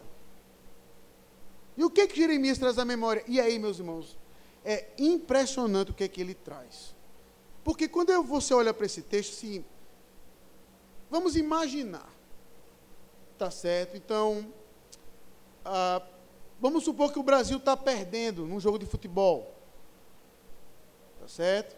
E 1.76 1.84
o 1.84 1.90
que 1.90 2.00
é 2.00 2.08
que 2.08 2.16
Jeremias 2.16 2.58
traz 2.58 2.76
à 2.76 2.84
memória? 2.84 3.22
E 3.28 3.40
aí, 3.40 3.56
meus 3.56 3.78
irmãos, 3.78 4.18
é 4.64 4.88
impressionante 4.98 5.92
o 5.92 5.94
que 5.94 6.02
é 6.02 6.08
que 6.08 6.20
ele 6.20 6.34
traz. 6.34 6.92
Porque 7.62 7.86
quando 7.86 8.20
você 8.24 8.52
olha 8.52 8.74
para 8.74 8.86
esse 8.86 9.00
texto, 9.00 9.34
assim, 9.34 9.64
vamos 11.08 11.36
imaginar 11.36 12.10
Tá 13.42 13.50
certo? 13.50 13.96
Então, 13.96 14.54
ah, 15.64 16.00
vamos 16.60 16.84
supor 16.84 17.12
que 17.12 17.18
o 17.18 17.24
Brasil 17.24 17.58
está 17.58 17.76
perdendo 17.76 18.46
num 18.46 18.60
jogo 18.60 18.78
de 18.78 18.86
futebol. 18.86 19.52
Tá 21.20 21.26
certo? 21.26 21.76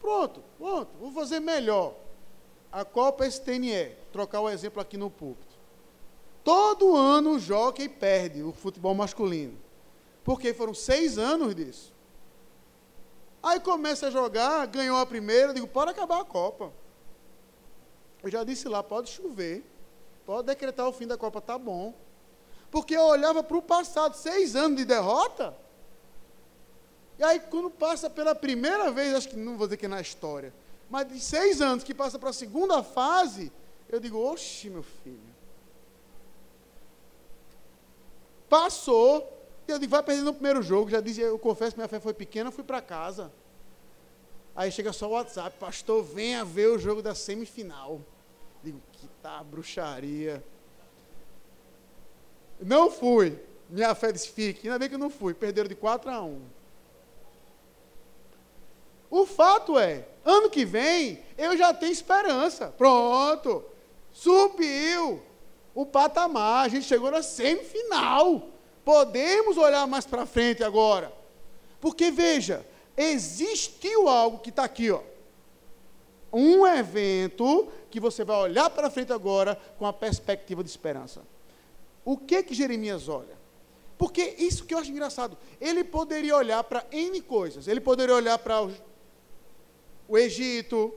Pronto, 0.00 0.42
pronto, 0.58 0.90
vou 0.98 1.12
fazer 1.12 1.38
melhor. 1.38 1.94
A 2.72 2.84
Copa 2.84 3.24
STNE, 3.24 3.94
trocar 4.10 4.40
o 4.40 4.50
exemplo 4.50 4.82
aqui 4.82 4.96
no 4.96 5.08
púlpito. 5.08 5.56
Todo 6.42 6.96
ano 6.96 7.34
o 7.34 7.38
jockey 7.38 7.88
perde 7.88 8.42
o 8.42 8.52
futebol 8.52 8.92
masculino. 8.92 9.56
Porque 10.24 10.52
foram 10.52 10.74
seis 10.74 11.18
anos 11.18 11.54
disso. 11.54 11.94
Aí 13.40 13.60
começa 13.60 14.08
a 14.08 14.10
jogar, 14.10 14.66
ganhou 14.66 14.98
a 14.98 15.06
primeira, 15.06 15.54
digo, 15.54 15.68
pode 15.68 15.92
acabar 15.92 16.20
a 16.20 16.24
Copa. 16.24 16.72
Eu 18.24 18.28
já 18.28 18.42
disse 18.42 18.68
lá, 18.68 18.82
pode 18.82 19.08
chover. 19.08 19.64
Pode 20.30 20.46
decretar 20.46 20.86
o 20.86 20.92
fim 20.92 21.08
da 21.08 21.18
Copa, 21.18 21.40
tá 21.40 21.58
bom. 21.58 21.92
Porque 22.70 22.94
eu 22.94 23.02
olhava 23.02 23.42
para 23.42 23.56
o 23.56 23.60
passado, 23.60 24.14
seis 24.14 24.54
anos 24.54 24.78
de 24.78 24.84
derrota. 24.84 25.52
E 27.18 27.24
aí, 27.24 27.40
quando 27.40 27.68
passa 27.68 28.08
pela 28.08 28.32
primeira 28.32 28.92
vez, 28.92 29.12
acho 29.12 29.28
que 29.28 29.34
não 29.34 29.56
vou 29.56 29.66
dizer 29.66 29.76
que 29.76 29.86
é 29.86 29.88
na 29.88 30.00
história, 30.00 30.54
mas 30.88 31.08
de 31.08 31.18
seis 31.18 31.60
anos 31.60 31.82
que 31.82 31.92
passa 31.92 32.16
para 32.16 32.30
a 32.30 32.32
segunda 32.32 32.80
fase, 32.80 33.50
eu 33.88 33.98
digo, 33.98 34.18
oxe, 34.18 34.70
meu 34.70 34.84
filho. 34.84 35.34
Passou, 38.48 39.36
eu 39.66 39.80
digo, 39.80 39.90
vai 39.90 40.00
perder 40.04 40.22
no 40.22 40.32
primeiro 40.32 40.62
jogo. 40.62 40.90
Já 40.90 41.00
dizia, 41.00 41.24
eu 41.24 41.40
confesso 41.40 41.72
que 41.72 41.78
minha 41.78 41.88
fé 41.88 41.98
foi 41.98 42.14
pequena, 42.14 42.52
fui 42.52 42.62
para 42.62 42.80
casa. 42.80 43.32
Aí 44.54 44.70
chega 44.70 44.92
só 44.92 45.08
o 45.08 45.10
WhatsApp, 45.10 45.58
pastor, 45.58 46.04
venha 46.04 46.44
ver 46.44 46.68
o 46.68 46.78
jogo 46.78 47.02
da 47.02 47.16
semifinal. 47.16 48.00
Tá 49.22 49.42
bruxaria. 49.42 50.42
Não 52.60 52.90
fui. 52.90 53.38
Minha 53.68 53.94
fé 53.94 54.10
disse, 54.12 54.28
fique. 54.28 54.66
Ainda 54.66 54.78
bem 54.78 54.88
que 54.88 54.94
eu 54.94 54.98
não 54.98 55.10
fui. 55.10 55.34
Perderam 55.34 55.68
de 55.68 55.74
4 55.74 56.10
a 56.10 56.22
1. 56.22 56.40
O 59.10 59.26
fato 59.26 59.78
é, 59.78 60.06
ano 60.24 60.48
que 60.48 60.64
vem, 60.64 61.22
eu 61.36 61.56
já 61.56 61.74
tenho 61.74 61.92
esperança. 61.92 62.68
Pronto. 62.68 63.64
Subiu 64.12 65.20
o 65.74 65.84
patamar. 65.84 66.64
A 66.64 66.68
gente 66.68 66.86
chegou 66.86 67.10
na 67.10 67.22
semifinal. 67.22 68.48
Podemos 68.84 69.56
olhar 69.56 69.86
mais 69.86 70.06
para 70.06 70.26
frente 70.26 70.64
agora. 70.64 71.12
Porque, 71.80 72.10
veja, 72.10 72.64
existiu 72.96 74.08
algo 74.08 74.38
que 74.38 74.50
está 74.50 74.64
aqui, 74.64 74.90
ó. 74.90 75.00
Um 76.32 76.66
evento 76.66 77.68
que 77.90 77.98
você 77.98 78.24
vai 78.24 78.36
olhar 78.36 78.70
para 78.70 78.90
frente 78.90 79.12
agora 79.12 79.58
com 79.78 79.86
a 79.86 79.92
perspectiva 79.92 80.62
de 80.62 80.70
esperança. 80.70 81.22
O 82.04 82.16
que 82.16 82.42
que 82.42 82.54
Jeremias 82.54 83.08
olha? 83.08 83.38
Porque 83.98 84.36
isso 84.38 84.64
que 84.64 84.72
eu 84.72 84.78
acho 84.78 84.90
engraçado. 84.90 85.36
Ele 85.60 85.84
poderia 85.84 86.36
olhar 86.36 86.64
para 86.64 86.86
N 86.90 87.20
coisas. 87.20 87.68
Ele 87.68 87.80
poderia 87.80 88.14
olhar 88.14 88.38
para 88.38 88.62
o, 88.62 88.72
o 90.08 90.16
Egito, 90.16 90.94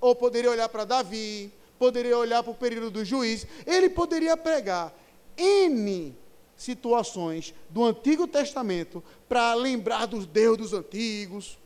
ou 0.00 0.14
poderia 0.14 0.50
olhar 0.50 0.68
para 0.68 0.84
Davi, 0.84 1.52
poderia 1.78 2.16
olhar 2.16 2.42
para 2.42 2.52
o 2.52 2.54
período 2.54 2.90
do 2.90 3.04
juiz. 3.04 3.46
Ele 3.66 3.88
poderia 3.88 4.36
pregar 4.36 4.94
N 5.36 6.14
situações 6.56 7.54
do 7.70 7.84
Antigo 7.84 8.26
Testamento 8.26 9.02
para 9.28 9.54
lembrar 9.54 10.06
dos 10.06 10.26
deuses 10.26 10.72
antigos 10.72 11.58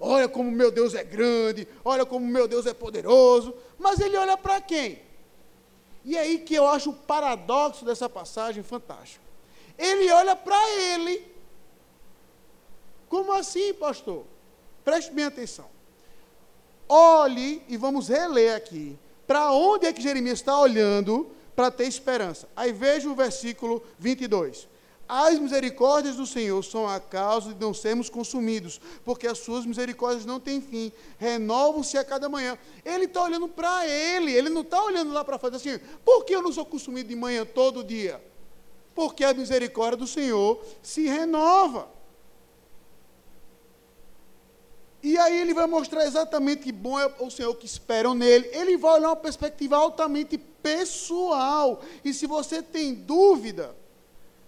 Olha 0.00 0.26
como 0.26 0.50
meu 0.50 0.70
Deus 0.70 0.94
é 0.94 1.04
grande, 1.04 1.68
olha 1.84 2.06
como 2.06 2.26
meu 2.26 2.48
Deus 2.48 2.64
é 2.64 2.72
poderoso. 2.72 3.54
Mas 3.78 4.00
ele 4.00 4.16
olha 4.16 4.36
para 4.36 4.58
quem? 4.60 5.02
E 6.04 6.16
aí 6.16 6.38
que 6.38 6.54
eu 6.54 6.66
acho 6.66 6.90
o 6.90 6.94
paradoxo 6.94 7.84
dessa 7.84 8.08
passagem 8.08 8.62
fantástico. 8.62 9.22
Ele 9.76 10.10
olha 10.10 10.34
para 10.34 10.58
ele. 10.70 11.30
Como 13.10 13.32
assim, 13.32 13.74
pastor? 13.74 14.24
Preste 14.84 15.12
bem 15.12 15.26
atenção. 15.26 15.68
Olhe, 16.88 17.62
e 17.68 17.76
vamos 17.76 18.08
reler 18.08 18.56
aqui, 18.56 18.98
para 19.26 19.52
onde 19.52 19.86
é 19.86 19.92
que 19.92 20.02
Jeremias 20.02 20.38
está 20.38 20.58
olhando 20.58 21.30
para 21.54 21.70
ter 21.70 21.84
esperança. 21.84 22.48
Aí 22.56 22.72
veja 22.72 23.08
o 23.08 23.14
versículo 23.14 23.82
22. 23.98 24.66
As 25.12 25.40
misericórdias 25.40 26.14
do 26.14 26.24
Senhor 26.24 26.62
são 26.62 26.86
a 26.86 27.00
causa 27.00 27.52
de 27.52 27.60
não 27.60 27.74
sermos 27.74 28.08
consumidos, 28.08 28.80
porque 29.04 29.26
as 29.26 29.38
suas 29.38 29.66
misericórdias 29.66 30.24
não 30.24 30.38
têm 30.38 30.60
fim, 30.60 30.92
renovam-se 31.18 31.98
a 31.98 32.04
cada 32.04 32.28
manhã. 32.28 32.56
Ele 32.84 33.06
está 33.06 33.24
olhando 33.24 33.48
para 33.48 33.88
ele, 33.88 34.32
ele 34.32 34.48
não 34.48 34.62
está 34.62 34.80
olhando 34.80 35.12
lá 35.12 35.24
para 35.24 35.36
fora 35.36 35.56
assim, 35.56 35.80
por 36.04 36.24
que 36.24 36.32
eu 36.32 36.40
não 36.40 36.52
sou 36.52 36.64
consumido 36.64 37.08
de 37.08 37.16
manhã 37.16 37.44
todo 37.44 37.82
dia? 37.82 38.22
Porque 38.94 39.24
a 39.24 39.34
misericórdia 39.34 39.96
do 39.96 40.06
Senhor 40.06 40.64
se 40.80 41.08
renova. 41.08 41.88
E 45.02 45.18
aí 45.18 45.40
ele 45.40 45.52
vai 45.52 45.66
mostrar 45.66 46.06
exatamente 46.06 46.62
que 46.62 46.70
bom 46.70 47.00
é 47.00 47.12
o 47.18 47.30
Senhor 47.32 47.52
que 47.56 47.66
esperam 47.66 48.14
nele. 48.14 48.48
Ele 48.52 48.76
vai 48.76 48.92
olhar 48.92 49.08
uma 49.08 49.16
perspectiva 49.16 49.76
altamente 49.76 50.38
pessoal. 50.38 51.82
E 52.04 52.14
se 52.14 52.28
você 52.28 52.62
tem 52.62 52.94
dúvida 52.94 53.74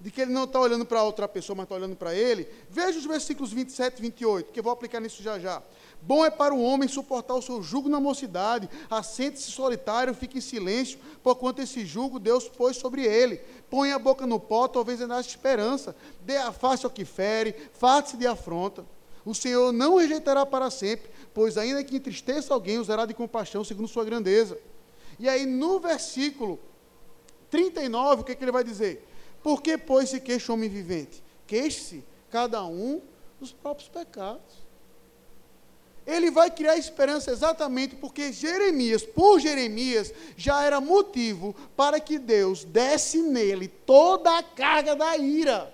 de 0.02 0.11
que 0.11 0.21
ele 0.21 0.32
não 0.32 0.44
está 0.44 0.59
olhando 0.59 0.85
para 0.85 1.04
outra 1.04 1.28
pessoa, 1.28 1.56
mas 1.56 1.64
está 1.64 1.76
olhando 1.76 1.94
para 1.94 2.12
ele, 2.12 2.49
veja 2.68 2.99
os 2.99 3.06
versículos 3.06 3.52
27 3.52 3.99
e 3.99 4.02
28, 4.02 4.52
que 4.52 4.59
eu 4.59 4.64
vou 4.64 4.73
aplicar 4.73 4.99
nisso 4.99 5.23
já 5.23 5.38
já. 5.38 5.62
Bom 6.02 6.25
é 6.25 6.30
para 6.30 6.52
o 6.52 6.61
homem 6.61 6.88
suportar 6.88 7.35
o 7.35 7.40
seu 7.40 7.62
jugo 7.62 7.88
na 7.88 8.00
mocidade, 8.00 8.68
assente-se 8.90 9.52
solitário, 9.52 10.12
fique 10.12 10.38
em 10.38 10.40
silêncio, 10.40 10.99
porquanto 11.23 11.62
esse 11.62 11.87
jugo 11.87 12.18
Deus 12.18 12.49
pôs 12.49 12.76
sobre 12.76 13.04
ele. 13.04 13.40
Põe 13.71 13.92
a 13.92 13.99
boca 14.00 14.26
no 14.26 14.40
pó, 14.40 14.66
talvez 14.66 14.99
ele 14.99 15.09
nasça 15.09 15.28
esperança. 15.28 15.94
Dê 16.23 16.37
a 16.37 16.50
face 16.50 16.85
ao 16.85 16.90
que 16.90 17.04
fere, 17.04 17.54
face 17.73 18.16
de 18.16 18.26
afronta. 18.26 18.85
O 19.25 19.32
Senhor 19.32 19.73
não 19.73 19.99
rejeitará 19.99 20.44
para 20.44 20.68
sempre, 20.68 21.09
pois 21.32 21.56
ainda 21.56 21.85
que 21.85 21.94
entristeça 21.94 22.52
alguém, 22.52 22.80
usará 22.80 23.06
de 23.06 23.14
compaixão 23.14 23.62
segundo 23.62 23.87
sua 23.87 24.04
grandeza. 24.04 24.59
E 25.21 25.28
aí 25.28 25.47
no 25.47 25.78
versículo 25.78 26.59
39, 27.49 28.23
o 28.23 28.25
que, 28.25 28.32
é 28.32 28.35
que 28.35 28.42
ele 28.42 28.50
vai 28.50 28.64
dizer? 28.64 29.06
Por 29.42 29.61
que, 29.61 29.76
pois, 29.76 30.11
se 30.11 30.20
queixa 30.20 30.52
o 30.52 30.54
homem 30.54 30.68
vivente? 30.68 31.22
Queixe-se 31.46 32.04
cada 32.30 32.64
um 32.64 33.00
dos 33.40 33.52
próprios 33.52 33.88
pecados. 33.88 34.62
Ele 36.06 36.30
vai 36.30 36.50
criar 36.50 36.76
esperança 36.76 37.30
exatamente 37.30 37.94
porque 37.94 38.32
Jeremias, 38.32 39.04
por 39.04 39.38
Jeremias, 39.38 40.12
já 40.37 40.64
era 40.64 40.80
motivo 40.80 41.54
para 41.76 42.00
que 42.00 42.18
Deus 42.18 42.64
desse 42.64 43.22
nele 43.22 43.68
toda 43.68 44.37
a 44.37 44.42
carga 44.42 44.96
da 44.96 45.16
ira. 45.16 45.72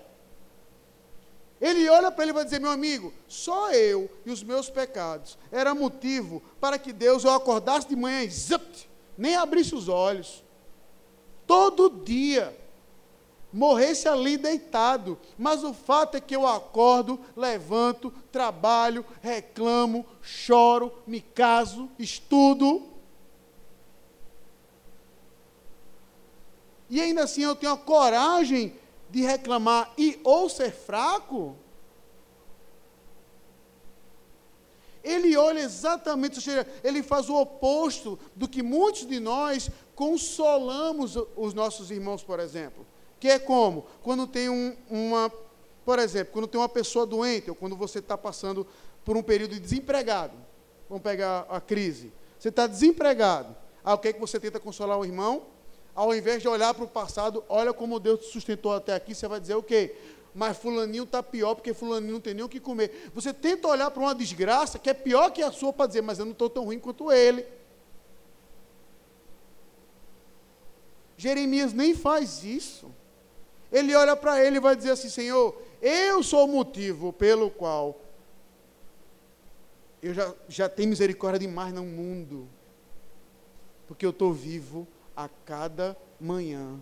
Ele 1.59 1.89
olha 1.89 2.11
para 2.11 2.23
ele 2.23 2.31
e 2.31 2.33
vai 2.33 2.45
dizer: 2.45 2.59
Meu 2.59 2.69
amigo, 2.69 3.11
só 3.27 3.71
eu 3.71 4.09
e 4.25 4.31
os 4.31 4.43
meus 4.43 4.69
pecados 4.69 5.37
era 5.51 5.73
motivo 5.73 6.41
para 6.59 6.77
que 6.77 6.93
Deus 6.93 7.23
eu 7.23 7.31
acordasse 7.31 7.87
de 7.87 7.95
manhã 7.95 8.23
e 8.23 8.29
zapt, 8.29 8.89
nem 9.17 9.35
abrisse 9.35 9.73
os 9.75 9.89
olhos. 9.89 10.43
Todo 11.45 11.89
dia 11.89 12.55
morresse 13.51 14.07
ali 14.07 14.37
deitado. 14.37 15.17
Mas 15.37 15.63
o 15.63 15.73
fato 15.73 16.15
é 16.15 16.21
que 16.21 16.35
eu 16.35 16.45
acordo, 16.45 17.19
levanto, 17.35 18.11
trabalho, 18.31 19.05
reclamo, 19.21 20.05
choro, 20.21 20.93
me 21.05 21.21
caso, 21.21 21.89
estudo. 21.97 22.87
E 26.89 26.99
ainda 26.99 27.23
assim 27.23 27.43
eu 27.43 27.55
tenho 27.55 27.73
a 27.73 27.77
coragem 27.77 28.75
de 29.09 29.21
reclamar 29.21 29.93
e 29.97 30.19
ou 30.23 30.49
ser 30.49 30.71
fraco. 30.71 31.55
Ele 35.03 35.35
olha 35.37 35.59
exatamente, 35.59 36.39
ele 36.83 37.01
faz 37.01 37.29
o 37.29 37.35
oposto 37.35 38.19
do 38.35 38.47
que 38.47 38.61
muitos 38.61 39.05
de 39.07 39.19
nós 39.19 39.69
consolamos 39.95 41.15
os 41.35 41.53
nossos 41.53 41.89
irmãos, 41.89 42.23
por 42.23 42.39
exemplo. 42.39 42.85
Que 43.19 43.29
é 43.29 43.39
como? 43.39 43.85
Quando 44.01 44.25
tem 44.25 44.49
um, 44.49 44.75
uma, 44.89 45.31
por 45.85 45.99
exemplo, 45.99 46.33
quando 46.33 46.47
tem 46.47 46.59
uma 46.59 46.69
pessoa 46.69 47.05
doente, 47.05 47.49
ou 47.49 47.55
quando 47.55 47.75
você 47.75 47.99
está 47.99 48.17
passando 48.17 48.65
por 49.03 49.17
um 49.17 49.23
período 49.23 49.55
de 49.55 49.59
desempregado. 49.59 50.33
Vamos 50.87 51.03
pegar 51.03 51.45
a 51.49 51.59
crise. 51.59 52.11
Você 52.37 52.49
está 52.49 52.65
desempregado. 52.65 53.55
Aí 53.83 53.93
o 53.93 53.97
que, 53.97 54.09
é 54.09 54.13
que 54.13 54.19
você 54.19 54.39
tenta 54.39 54.59
consolar 54.59 54.97
o 54.97 55.05
irmão? 55.05 55.43
Ao 55.95 56.13
invés 56.15 56.41
de 56.41 56.47
olhar 56.47 56.73
para 56.73 56.85
o 56.85 56.87
passado, 56.87 57.43
olha 57.49 57.73
como 57.73 57.99
Deus 57.99 58.21
te 58.21 58.31
sustentou 58.31 58.73
até 58.73 58.93
aqui, 58.95 59.13
você 59.13 59.27
vai 59.27 59.39
dizer 59.39 59.55
o 59.55 59.63
quê? 59.63 59.95
Mas 60.33 60.57
fulaninho 60.57 61.03
está 61.03 61.21
pior 61.21 61.55
porque 61.55 61.73
fulaninho 61.73 62.13
não 62.13 62.21
tem 62.21 62.33
nem 62.33 62.43
o 62.43 62.49
que 62.49 62.59
comer. 62.59 63.11
Você 63.13 63.33
tenta 63.33 63.67
olhar 63.67 63.91
para 63.91 64.01
uma 64.01 64.15
desgraça 64.15 64.79
que 64.79 64.89
é 64.89 64.93
pior 64.93 65.31
que 65.31 65.41
a 65.41 65.51
sua 65.51 65.73
para 65.73 65.87
dizer, 65.87 66.01
mas 66.01 66.19
eu 66.19 66.25
não 66.25 66.31
estou 66.31 66.49
tão 66.49 66.65
ruim 66.65 66.79
quanto 66.79 67.11
ele. 67.11 67.45
Jeremias 71.17 71.73
nem 71.73 71.93
faz 71.93 72.43
isso. 72.43 72.89
Ele 73.71 73.95
olha 73.95 74.15
para 74.15 74.43
ele 74.43 74.57
e 74.57 74.59
vai 74.59 74.75
dizer 74.75 74.91
assim: 74.91 75.09
Senhor, 75.09 75.59
eu 75.81 76.23
sou 76.23 76.45
o 76.45 76.51
motivo 76.51 77.13
pelo 77.13 77.49
qual 77.49 77.99
eu 80.01 80.13
já, 80.13 80.33
já 80.47 80.69
tenho 80.69 80.89
misericórdia 80.89 81.39
demais 81.39 81.73
no 81.73 81.83
mundo, 81.83 82.47
porque 83.87 84.05
eu 84.05 84.11
estou 84.11 84.33
vivo 84.33 84.87
a 85.15 85.27
cada 85.45 85.97
manhã, 86.19 86.81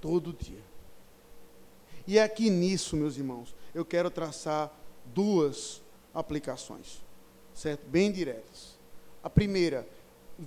todo 0.00 0.32
dia. 0.32 0.62
E 2.06 2.18
é 2.18 2.22
aqui 2.22 2.50
nisso, 2.50 2.96
meus 2.96 3.16
irmãos, 3.16 3.54
eu 3.74 3.84
quero 3.84 4.10
traçar 4.10 4.70
duas 5.06 5.82
aplicações, 6.14 7.02
certo? 7.54 7.86
Bem 7.86 8.12
diretas. 8.12 8.78
A 9.22 9.30
primeira, 9.30 9.86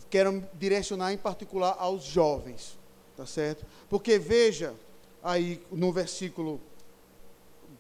quero 0.09 0.43
direcionar 0.53 1.11
em 1.11 1.17
particular 1.17 1.75
aos 1.79 2.03
jovens, 2.03 2.77
tá 3.17 3.25
certo? 3.25 3.65
Porque 3.89 4.17
veja, 4.17 4.73
aí 5.23 5.61
no 5.71 5.91
versículo, 5.91 6.61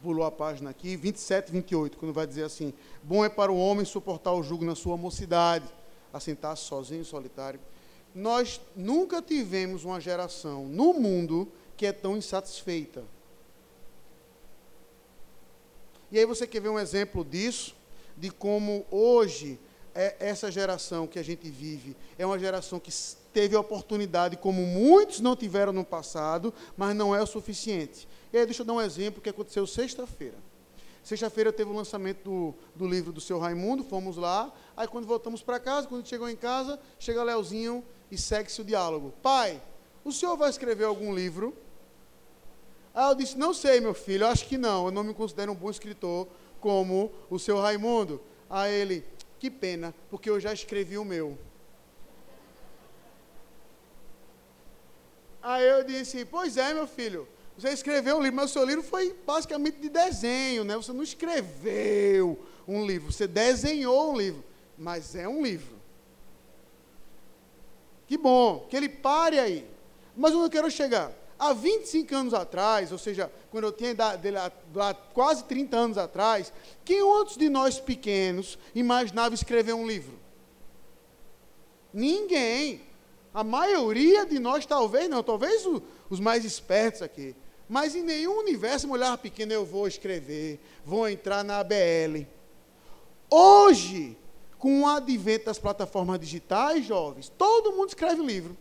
pulou 0.01 0.25
a 0.25 0.31
página 0.31 0.69
aqui, 0.69 0.95
27, 0.95 1.51
28, 1.51 1.97
quando 1.97 2.13
vai 2.13 2.25
dizer 2.25 2.43
assim: 2.43 2.73
Bom 3.03 3.23
é 3.23 3.29
para 3.29 3.51
o 3.51 3.57
homem 3.57 3.85
suportar 3.85 4.33
o 4.33 4.43
jugo 4.43 4.65
na 4.65 4.75
sua 4.75 4.97
mocidade, 4.97 5.67
assentar-se 6.13 6.63
sozinho, 6.63 7.03
solitário. 7.05 7.59
Nós 8.13 8.59
nunca 8.75 9.21
tivemos 9.21 9.83
uma 9.83 9.99
geração 9.99 10.65
no 10.65 10.93
mundo 10.93 11.51
que 11.77 11.85
é 11.85 11.91
tão 11.91 12.17
insatisfeita. 12.17 13.03
E 16.11 16.17
aí 16.17 16.25
você 16.25 16.47
quer 16.47 16.59
ver 16.59 16.69
um 16.69 16.79
exemplo 16.79 17.23
disso, 17.23 17.75
de 18.17 18.31
como 18.31 18.85
hoje 18.89 19.59
é 19.93 20.15
essa 20.19 20.51
geração 20.51 21.07
que 21.07 21.19
a 21.19 21.23
gente 21.23 21.49
vive 21.49 21.95
é 22.17 22.25
uma 22.25 22.37
geração 22.37 22.79
que 22.79 22.91
teve 23.33 23.55
a 23.55 23.59
oportunidade, 23.59 24.37
como 24.37 24.65
muitos 24.65 25.19
não 25.19 25.35
tiveram 25.35 25.71
no 25.71 25.85
passado, 25.85 26.53
mas 26.75 26.95
não 26.95 27.15
é 27.15 27.21
o 27.21 27.27
suficiente. 27.27 28.07
E 28.33 28.37
aí, 28.37 28.45
deixa 28.45 28.61
eu 28.61 28.65
dar 28.65 28.73
um 28.73 28.81
exemplo 28.81 29.21
que 29.21 29.29
aconteceu 29.29 29.65
sexta-feira. 29.65 30.37
Sexta-feira 31.03 31.51
teve 31.51 31.71
o 31.71 31.73
lançamento 31.73 32.23
do, 32.23 32.55
do, 32.75 32.87
livro 32.87 33.11
do 33.11 33.21
seu 33.21 33.39
Raimundo, 33.39 33.83
fomos 33.83 34.17
lá. 34.17 34.53
Aí, 34.75 34.87
quando 34.87 35.07
voltamos 35.07 35.41
para 35.41 35.59
casa, 35.59 35.87
quando 35.87 36.07
chegou 36.07 36.29
em 36.29 36.35
casa, 36.35 36.79
chega 36.99 37.23
Leozinho 37.23 37.83
e 38.11 38.17
segue-se 38.17 38.61
o 38.61 38.63
diálogo. 38.65 39.13
Pai, 39.21 39.61
o 40.03 40.11
senhor 40.11 40.35
vai 40.35 40.49
escrever 40.49 40.85
algum 40.85 41.13
livro? 41.13 41.55
Aí 42.93 43.09
eu 43.09 43.15
disse: 43.15 43.37
Não 43.37 43.53
sei, 43.53 43.79
meu 43.79 43.93
filho, 43.93 44.27
acho 44.27 44.45
que 44.45 44.57
não. 44.57 44.85
Eu 44.85 44.91
não 44.91 45.03
me 45.03 45.13
considero 45.13 45.51
um 45.51 45.55
bom 45.55 45.69
escritor 45.69 46.27
como 46.59 47.11
o 47.29 47.39
seu 47.39 47.59
Raimundo. 47.59 48.21
Aí 48.49 48.73
ele: 48.73 49.05
Que 49.39 49.49
pena, 49.49 49.93
porque 50.09 50.29
eu 50.29 50.39
já 50.39 50.53
escrevi 50.53 50.97
o 50.97 51.05
meu. 51.05 51.37
Aí 55.41 55.65
eu 55.65 55.83
disse, 55.83 56.25
pois 56.25 56.57
é, 56.57 56.73
meu 56.73 56.87
filho, 56.87 57.27
você 57.57 57.69
escreveu 57.69 58.17
um 58.17 58.21
livro, 58.21 58.35
mas 58.37 58.49
o 58.51 58.53
seu 58.53 58.65
livro 58.65 58.83
foi 58.83 59.15
basicamente 59.25 59.79
de 59.79 59.89
desenho, 59.89 60.63
né? 60.63 60.75
Você 60.75 60.93
não 60.93 61.03
escreveu 61.03 62.39
um 62.67 62.85
livro, 62.85 63.11
você 63.11 63.27
desenhou 63.27 64.13
um 64.13 64.17
livro, 64.17 64.43
mas 64.77 65.15
é 65.15 65.27
um 65.27 65.43
livro. 65.43 65.77
Que 68.07 68.17
bom, 68.17 68.65
que 68.69 68.75
ele 68.75 68.89
pare 68.89 69.39
aí. 69.39 69.67
Mas 70.15 70.33
onde 70.33 70.45
eu 70.45 70.49
quero 70.49 70.71
chegar? 70.71 71.11
Há 71.37 71.53
25 71.53 72.13
anos 72.15 72.33
atrás, 72.33 72.91
ou 72.91 72.97
seja, 72.97 73.31
quando 73.49 73.63
eu 73.65 73.71
tinha 73.71 73.95
lá, 73.97 74.51
lá, 74.73 74.93
quase 74.93 75.43
30 75.45 75.77
anos 75.77 75.97
atrás, 75.97 76.51
quem 76.83 77.01
outros 77.01 77.37
de 77.37 77.47
nós 77.47 77.79
pequenos 77.79 78.57
imaginava 78.75 79.35
escrever 79.35 79.73
um 79.73 79.87
livro? 79.87 80.19
Ninguém. 81.93 82.88
A 83.33 83.43
maioria 83.43 84.25
de 84.25 84.39
nós, 84.39 84.65
talvez 84.65 85.09
não, 85.09 85.21
talvez 85.21 85.65
o, 85.65 85.81
os 86.09 86.19
mais 86.19 86.43
espertos 86.43 87.01
aqui. 87.01 87.35
Mas 87.67 87.95
em 87.95 88.01
nenhum 88.01 88.39
universo, 88.39 88.87
mulher 88.87 89.15
pequena, 89.17 89.53
eu 89.53 89.63
vou 89.63 89.87
escrever, 89.87 90.59
vou 90.83 91.07
entrar 91.07 91.43
na 91.43 91.59
ABL. 91.59 92.25
Hoje, 93.29 94.17
com 94.57 94.81
o 94.81 94.87
advento 94.87 95.45
das 95.45 95.59
plataformas 95.59 96.19
digitais, 96.19 96.83
jovens, 96.85 97.31
todo 97.37 97.71
mundo 97.71 97.89
escreve 97.89 98.23
livro. 98.23 98.57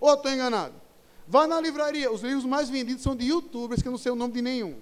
Ou 0.00 0.10
eu 0.10 0.14
estou 0.14 0.30
enganado? 0.30 0.74
Vá 1.26 1.46
na 1.46 1.60
livraria, 1.60 2.10
os 2.10 2.22
livros 2.22 2.44
mais 2.44 2.70
vendidos 2.70 3.02
são 3.02 3.16
de 3.16 3.26
youtubers, 3.26 3.82
que 3.82 3.88
eu 3.88 3.92
não 3.92 3.98
sei 3.98 4.12
o 4.12 4.16
nome 4.16 4.34
de 4.34 4.42
nenhum. 4.42 4.80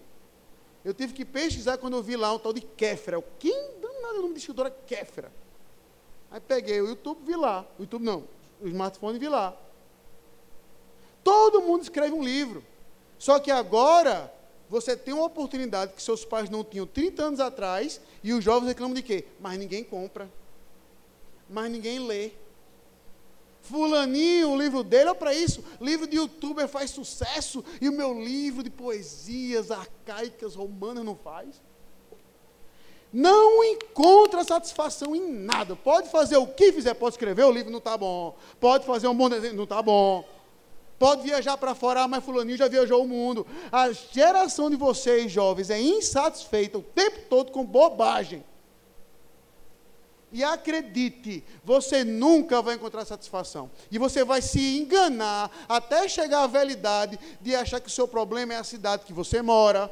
Eu 0.85 0.93
tive 0.93 1.13
que 1.13 1.25
pesquisar 1.25 1.79
quando 1.79 1.97
eu 1.97 2.03
vi 2.03 2.17
lá 2.17 2.33
um 2.35 2.39
tal 2.39 2.53
de 2.53 2.61
Kéfera. 2.61 3.23
Quem 3.39 3.55
danado 3.81 4.17
é 4.17 4.19
o 4.19 4.23
nome 4.23 4.35
de 4.35 4.41
escritora 4.41 4.71
Kéfera? 4.71 5.33
Aí 6.31 6.41
peguei 6.41 6.81
o 6.81 6.89
YouTube, 6.89 7.21
vi 7.25 7.37
lá. 7.37 7.67
O 7.79 7.83
YouTube 7.83 8.05
não, 8.05 8.25
o 8.61 8.69
smartphone 8.69 9.23
e 9.23 9.29
lá. 9.29 9.57
Todo 11.23 11.63
mundo 11.63 11.83
escreve 11.83 12.15
um 12.15 12.23
livro. 12.23 12.65
Só 13.19 13.39
que 13.39 13.51
agora 13.51 14.33
você 14.69 14.97
tem 14.97 15.13
uma 15.13 15.25
oportunidade 15.25 15.93
que 15.93 16.03
seus 16.03 16.25
pais 16.25 16.49
não 16.49 16.63
tinham 16.65 16.87
30 16.87 17.23
anos 17.23 17.41
atrás, 17.41 18.01
e 18.23 18.33
os 18.33 18.43
jovens 18.43 18.69
reclamam 18.69 18.95
de 18.95 19.03
quê? 19.03 19.25
Mas 19.41 19.59
ninguém 19.59 19.83
compra. 19.83 20.31
Mas 21.49 21.71
ninguém 21.71 21.99
lê. 21.99 22.31
Fulaninho, 23.63 24.51
o 24.51 24.57
livro 24.57 24.83
dele, 24.83 25.11
olha 25.11 25.15
para 25.15 25.35
isso. 25.35 25.63
Livro 25.81 26.07
de 26.07 26.17
youtuber 26.17 26.67
faz 26.67 26.91
sucesso 26.91 27.65
e 27.81 27.89
o 27.89 27.93
meu 27.93 28.15
livro 28.15 28.63
de 28.63 28.71
poesias 28.71 29.71
arcaicas 29.71 30.55
romanas 30.55 31.05
não 31.05 31.17
faz. 31.17 31.61
Não 33.13 33.65
encontra 33.65 34.45
satisfação 34.45 35.17
em 35.17 35.33
nada. 35.33 35.75
Pode 35.75 36.09
fazer 36.11 36.37
o 36.37 36.47
que 36.47 36.73
fizer, 36.73 36.95
pode 36.95 37.15
escrever 37.15 37.45
o 37.45 37.51
livro, 37.51 37.71
não 37.71 37.79
está 37.79 37.97
bom. 37.97 38.37
Pode 38.61 38.87
fazer 38.87 39.09
um 39.09 39.15
bom 39.15 39.29
desenho, 39.29 39.55
não 39.55 39.65
está 39.65 39.83
bom. 39.83 40.25
Pode 40.99 41.23
viajar 41.23 41.57
para 41.57 41.75
fora, 41.75 42.03
ah, 42.03 42.09
mas 42.09 42.23
fulaninho 42.23 42.59
já 42.59 42.69
viajou 42.69 43.03
o 43.03 43.09
mundo. 43.09 43.47
A 43.73 43.91
geração 43.91 44.69
de 44.69 44.77
vocês, 44.77 45.33
jovens, 45.33 45.71
é 45.71 45.81
insatisfeita 45.81 46.79
o 46.79 46.83
tempo 46.83 47.21
todo 47.29 47.51
com 47.51 47.65
bobagem. 47.65 48.45
E 50.33 50.45
acredite, 50.45 51.43
você 51.65 52.05
nunca 52.05 52.63
vai 52.63 52.77
encontrar 52.77 53.05
satisfação. 53.05 53.71
E 53.91 53.99
você 53.99 54.23
vai 54.23 54.41
se 54.41 54.79
enganar 54.79 55.51
até 55.69 56.07
chegar 56.07 56.45
à 56.45 56.47
velhidade 56.47 57.19
de 57.41 57.57
achar 57.57 57.81
que 57.81 57.89
o 57.89 57.91
seu 57.91 58.07
problema 58.07 58.55
é 58.55 58.57
a 58.59 58.65
cidade 58.65 59.05
que 59.05 59.13
você 59.13 59.43
mora, 59.43 59.91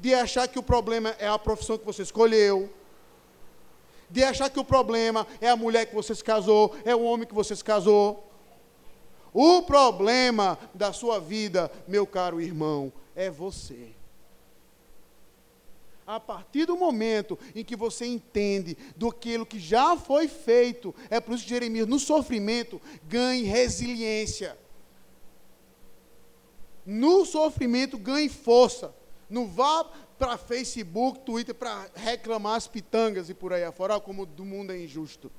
de 0.00 0.14
achar 0.14 0.48
que 0.48 0.58
o 0.58 0.62
problema 0.62 1.10
é 1.18 1.26
a 1.26 1.38
profissão 1.38 1.78
que 1.78 1.84
você 1.84 2.02
escolheu, 2.02 2.72
de 4.10 4.24
achar 4.24 4.48
que 4.48 4.60
o 4.60 4.64
problema 4.64 5.26
é 5.40 5.48
a 5.48 5.56
mulher 5.56 5.86
que 5.86 5.94
você 5.94 6.14
se 6.14 6.24
casou, 6.24 6.74
é 6.84 6.94
o 6.94 7.02
homem 7.02 7.26
que 7.26 7.34
você 7.34 7.54
se 7.54 7.64
casou. 7.64 8.24
O 9.34 9.62
problema 9.62 10.58
da 10.72 10.92
sua 10.92 11.20
vida, 11.20 11.70
meu 11.86 12.06
caro 12.06 12.40
irmão, 12.40 12.92
é 13.14 13.30
você 13.30 13.98
a 16.08 16.18
partir 16.18 16.64
do 16.64 16.74
momento 16.74 17.38
em 17.54 17.62
que 17.62 17.76
você 17.76 18.06
entende 18.06 18.78
do 18.96 19.08
aquilo 19.08 19.44
que 19.44 19.60
já 19.60 19.94
foi 19.94 20.26
feito, 20.26 20.94
é 21.10 21.20
por 21.20 21.34
isso 21.34 21.44
que 21.44 21.50
Jeremias, 21.50 21.86
no 21.86 21.98
sofrimento, 21.98 22.80
ganhe 23.06 23.42
resiliência. 23.42 24.58
No 26.86 27.26
sofrimento, 27.26 27.98
ganhe 27.98 28.30
força. 28.30 28.94
Não 29.28 29.46
vá 29.46 29.84
para 30.18 30.38
Facebook, 30.38 31.20
Twitter, 31.20 31.54
para 31.54 31.88
reclamar 31.94 32.56
as 32.56 32.66
pitangas 32.66 33.28
e 33.28 33.34
por 33.34 33.52
aí 33.52 33.64
afora, 33.64 34.00
como 34.00 34.26
do 34.26 34.44
mundo 34.44 34.72
é 34.72 34.78
injusto. 34.78 35.30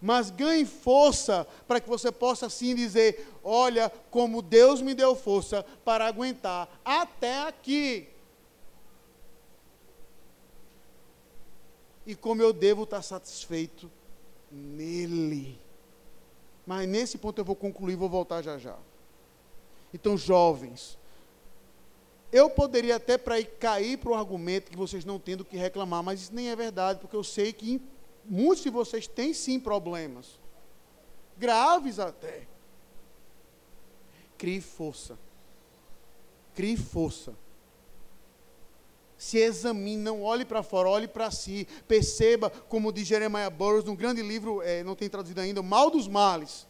Mas 0.00 0.30
ganhe 0.30 0.66
força 0.66 1.46
para 1.66 1.80
que 1.80 1.88
você 1.88 2.10
possa 2.10 2.46
assim 2.46 2.74
dizer: 2.74 3.26
olha, 3.42 3.90
como 4.10 4.42
Deus 4.42 4.80
me 4.80 4.94
deu 4.94 5.14
força 5.14 5.64
para 5.84 6.06
aguentar 6.06 6.68
até 6.84 7.42
aqui. 7.46 8.08
e 12.06 12.14
como 12.14 12.42
eu 12.42 12.52
devo 12.52 12.84
estar 12.84 13.02
satisfeito 13.02 13.90
nele. 14.50 15.58
Mas 16.66 16.88
nesse 16.88 17.18
ponto 17.18 17.38
eu 17.38 17.44
vou 17.44 17.56
concluir, 17.56 17.96
vou 17.96 18.08
voltar 18.08 18.42
já 18.42 18.58
já. 18.58 18.76
Então, 19.92 20.16
jovens, 20.16 20.98
eu 22.34 22.50
poderia 22.50 22.96
até 22.96 23.16
para 23.16 23.38
ir 23.38 23.46
cair 23.58 23.96
para 23.96 24.10
o 24.10 24.14
argumento 24.14 24.70
que 24.70 24.76
vocês 24.76 25.04
não 25.04 25.18
têm 25.18 25.36
do 25.36 25.44
que 25.44 25.56
reclamar, 25.56 26.02
mas 26.02 26.22
isso 26.22 26.34
nem 26.34 26.50
é 26.50 26.56
verdade, 26.56 26.98
porque 26.98 27.16
eu 27.16 27.22
sei 27.22 27.52
que 27.52 27.80
muitos 28.24 28.62
de 28.62 28.70
vocês 28.70 29.06
têm 29.06 29.32
sim 29.32 29.60
problemas, 29.60 30.40
graves 31.38 31.98
até. 31.98 32.46
Crie 34.36 34.60
força. 34.60 35.16
Crie 36.54 36.76
força 36.76 37.34
se 39.24 39.38
examine, 39.38 40.02
não 40.02 40.22
olhe 40.22 40.44
para 40.44 40.62
fora, 40.62 40.86
olhe 40.86 41.08
para 41.08 41.30
si, 41.30 41.66
perceba, 41.88 42.50
como 42.50 42.92
diz 42.92 43.06
Jeremiah 43.06 43.48
Burroughs, 43.48 43.84
num 43.86 43.96
grande 43.96 44.20
livro, 44.20 44.60
é, 44.60 44.84
não 44.84 44.94
tem 44.94 45.08
traduzido 45.08 45.40
ainda, 45.40 45.62
Mal 45.62 45.90
dos 45.90 46.06
Males. 46.06 46.66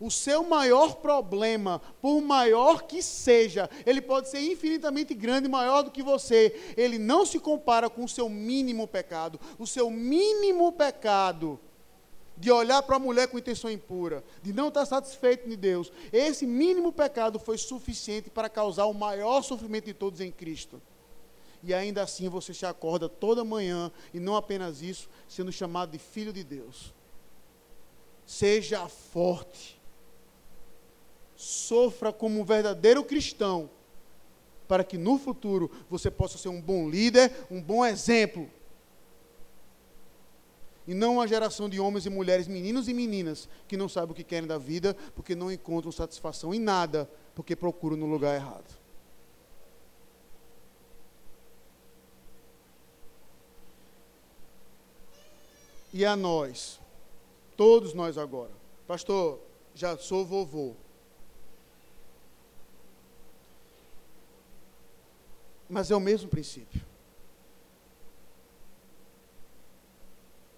O 0.00 0.10
seu 0.10 0.42
maior 0.42 0.96
problema, 0.96 1.80
por 2.02 2.20
maior 2.20 2.82
que 2.82 3.02
seja, 3.02 3.70
ele 3.86 4.00
pode 4.00 4.28
ser 4.28 4.40
infinitamente 4.40 5.14
grande, 5.14 5.48
maior 5.48 5.82
do 5.82 5.90
que 5.90 6.02
você, 6.02 6.74
ele 6.76 6.98
não 6.98 7.24
se 7.24 7.38
compara 7.38 7.88
com 7.88 8.04
o 8.04 8.08
seu 8.08 8.28
mínimo 8.28 8.88
pecado. 8.88 9.38
O 9.58 9.66
seu 9.66 9.88
mínimo 9.88 10.72
pecado 10.72 11.60
de 12.36 12.50
olhar 12.50 12.82
para 12.82 12.96
a 12.96 12.98
mulher 12.98 13.28
com 13.28 13.38
intenção 13.38 13.70
impura, 13.70 14.24
de 14.42 14.52
não 14.52 14.68
estar 14.68 14.84
satisfeito 14.84 15.48
de 15.48 15.56
Deus, 15.56 15.92
esse 16.12 16.46
mínimo 16.46 16.92
pecado 16.92 17.38
foi 17.38 17.56
suficiente 17.56 18.28
para 18.28 18.48
causar 18.48 18.86
o 18.86 18.94
maior 18.94 19.42
sofrimento 19.42 19.84
de 19.84 19.94
todos 19.94 20.20
em 20.20 20.32
Cristo. 20.32 20.82
E 21.62 21.72
ainda 21.72 22.02
assim 22.02 22.28
você 22.28 22.52
se 22.52 22.66
acorda 22.66 23.08
toda 23.08 23.44
manhã, 23.44 23.90
e 24.12 24.20
não 24.20 24.36
apenas 24.36 24.82
isso, 24.82 25.08
sendo 25.28 25.52
chamado 25.52 25.92
de 25.92 25.98
filho 25.98 26.32
de 26.32 26.44
Deus. 26.44 26.92
Seja 28.26 28.86
forte. 28.88 29.73
Sofra 31.36 32.12
como 32.12 32.40
um 32.40 32.44
verdadeiro 32.44 33.04
cristão, 33.04 33.70
para 34.68 34.84
que 34.84 34.96
no 34.96 35.18
futuro 35.18 35.70
você 35.90 36.10
possa 36.10 36.38
ser 36.38 36.48
um 36.48 36.60
bom 36.60 36.88
líder, 36.88 37.46
um 37.50 37.60
bom 37.60 37.84
exemplo 37.84 38.48
e 40.86 40.92
não 40.92 41.14
uma 41.14 41.26
geração 41.26 41.68
de 41.68 41.80
homens 41.80 42.04
e 42.04 42.10
mulheres, 42.10 42.46
meninos 42.46 42.88
e 42.88 42.94
meninas, 42.94 43.48
que 43.66 43.76
não 43.76 43.88
sabem 43.88 44.12
o 44.12 44.14
que 44.14 44.24
querem 44.24 44.46
da 44.46 44.58
vida, 44.58 44.94
porque 45.14 45.34
não 45.34 45.50
encontram 45.50 45.90
satisfação 45.90 46.52
em 46.52 46.58
nada, 46.58 47.10
porque 47.34 47.56
procuram 47.56 47.96
no 47.96 48.06
lugar 48.06 48.34
errado. 48.34 48.84
E 55.92 56.04
a 56.04 56.16
nós, 56.16 56.80
todos 57.56 57.94
nós 57.94 58.18
agora, 58.18 58.50
pastor, 58.86 59.40
já 59.74 59.96
sou 59.96 60.26
vovô. 60.26 60.74
Mas 65.68 65.90
é 65.90 65.96
o 65.96 66.00
mesmo 66.00 66.28
princípio. 66.28 66.84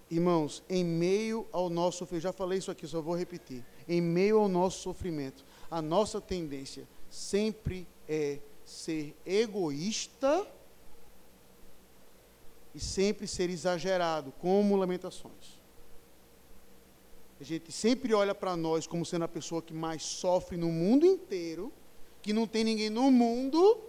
Irmãos, 0.09 0.63
em 0.69 0.85
meio 0.85 1.45
ao 1.51 1.69
nosso 1.69 1.99
sofrimento, 1.99 2.23
já 2.23 2.31
falei 2.31 2.59
isso 2.59 2.71
aqui, 2.71 2.87
só 2.87 3.01
vou 3.01 3.15
repetir. 3.15 3.63
Em 3.87 4.01
meio 4.01 4.39
ao 4.39 4.47
nosso 4.47 4.79
sofrimento, 4.79 5.43
a 5.69 5.81
nossa 5.81 6.21
tendência 6.21 6.87
sempre 7.09 7.85
é 8.07 8.39
ser 8.63 9.15
egoísta 9.25 10.47
e 12.73 12.79
sempre 12.79 13.27
ser 13.27 13.49
exagerado, 13.49 14.31
como 14.39 14.77
lamentações. 14.77 15.57
A 17.39 17.43
gente 17.43 17.71
sempre 17.71 18.13
olha 18.13 18.33
para 18.33 18.55
nós 18.55 18.87
como 18.87 19.05
sendo 19.05 19.25
a 19.25 19.27
pessoa 19.27 19.61
que 19.61 19.73
mais 19.73 20.03
sofre 20.03 20.57
no 20.57 20.69
mundo 20.69 21.05
inteiro, 21.05 21.71
que 22.21 22.33
não 22.33 22.47
tem 22.47 22.63
ninguém 22.63 22.89
no 22.89 23.11
mundo 23.11 23.86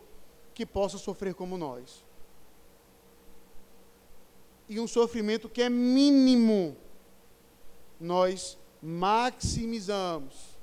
que 0.58 0.66
possa 0.66 0.98
sofrer 0.98 1.34
como 1.34 1.56
nós 1.56 2.04
e 4.68 4.80
um 4.80 4.88
sofrimento 4.88 5.48
que 5.48 5.62
é 5.62 5.68
mínimo, 5.68 6.76
nós 8.00 8.58
maximizamos. 8.82 10.58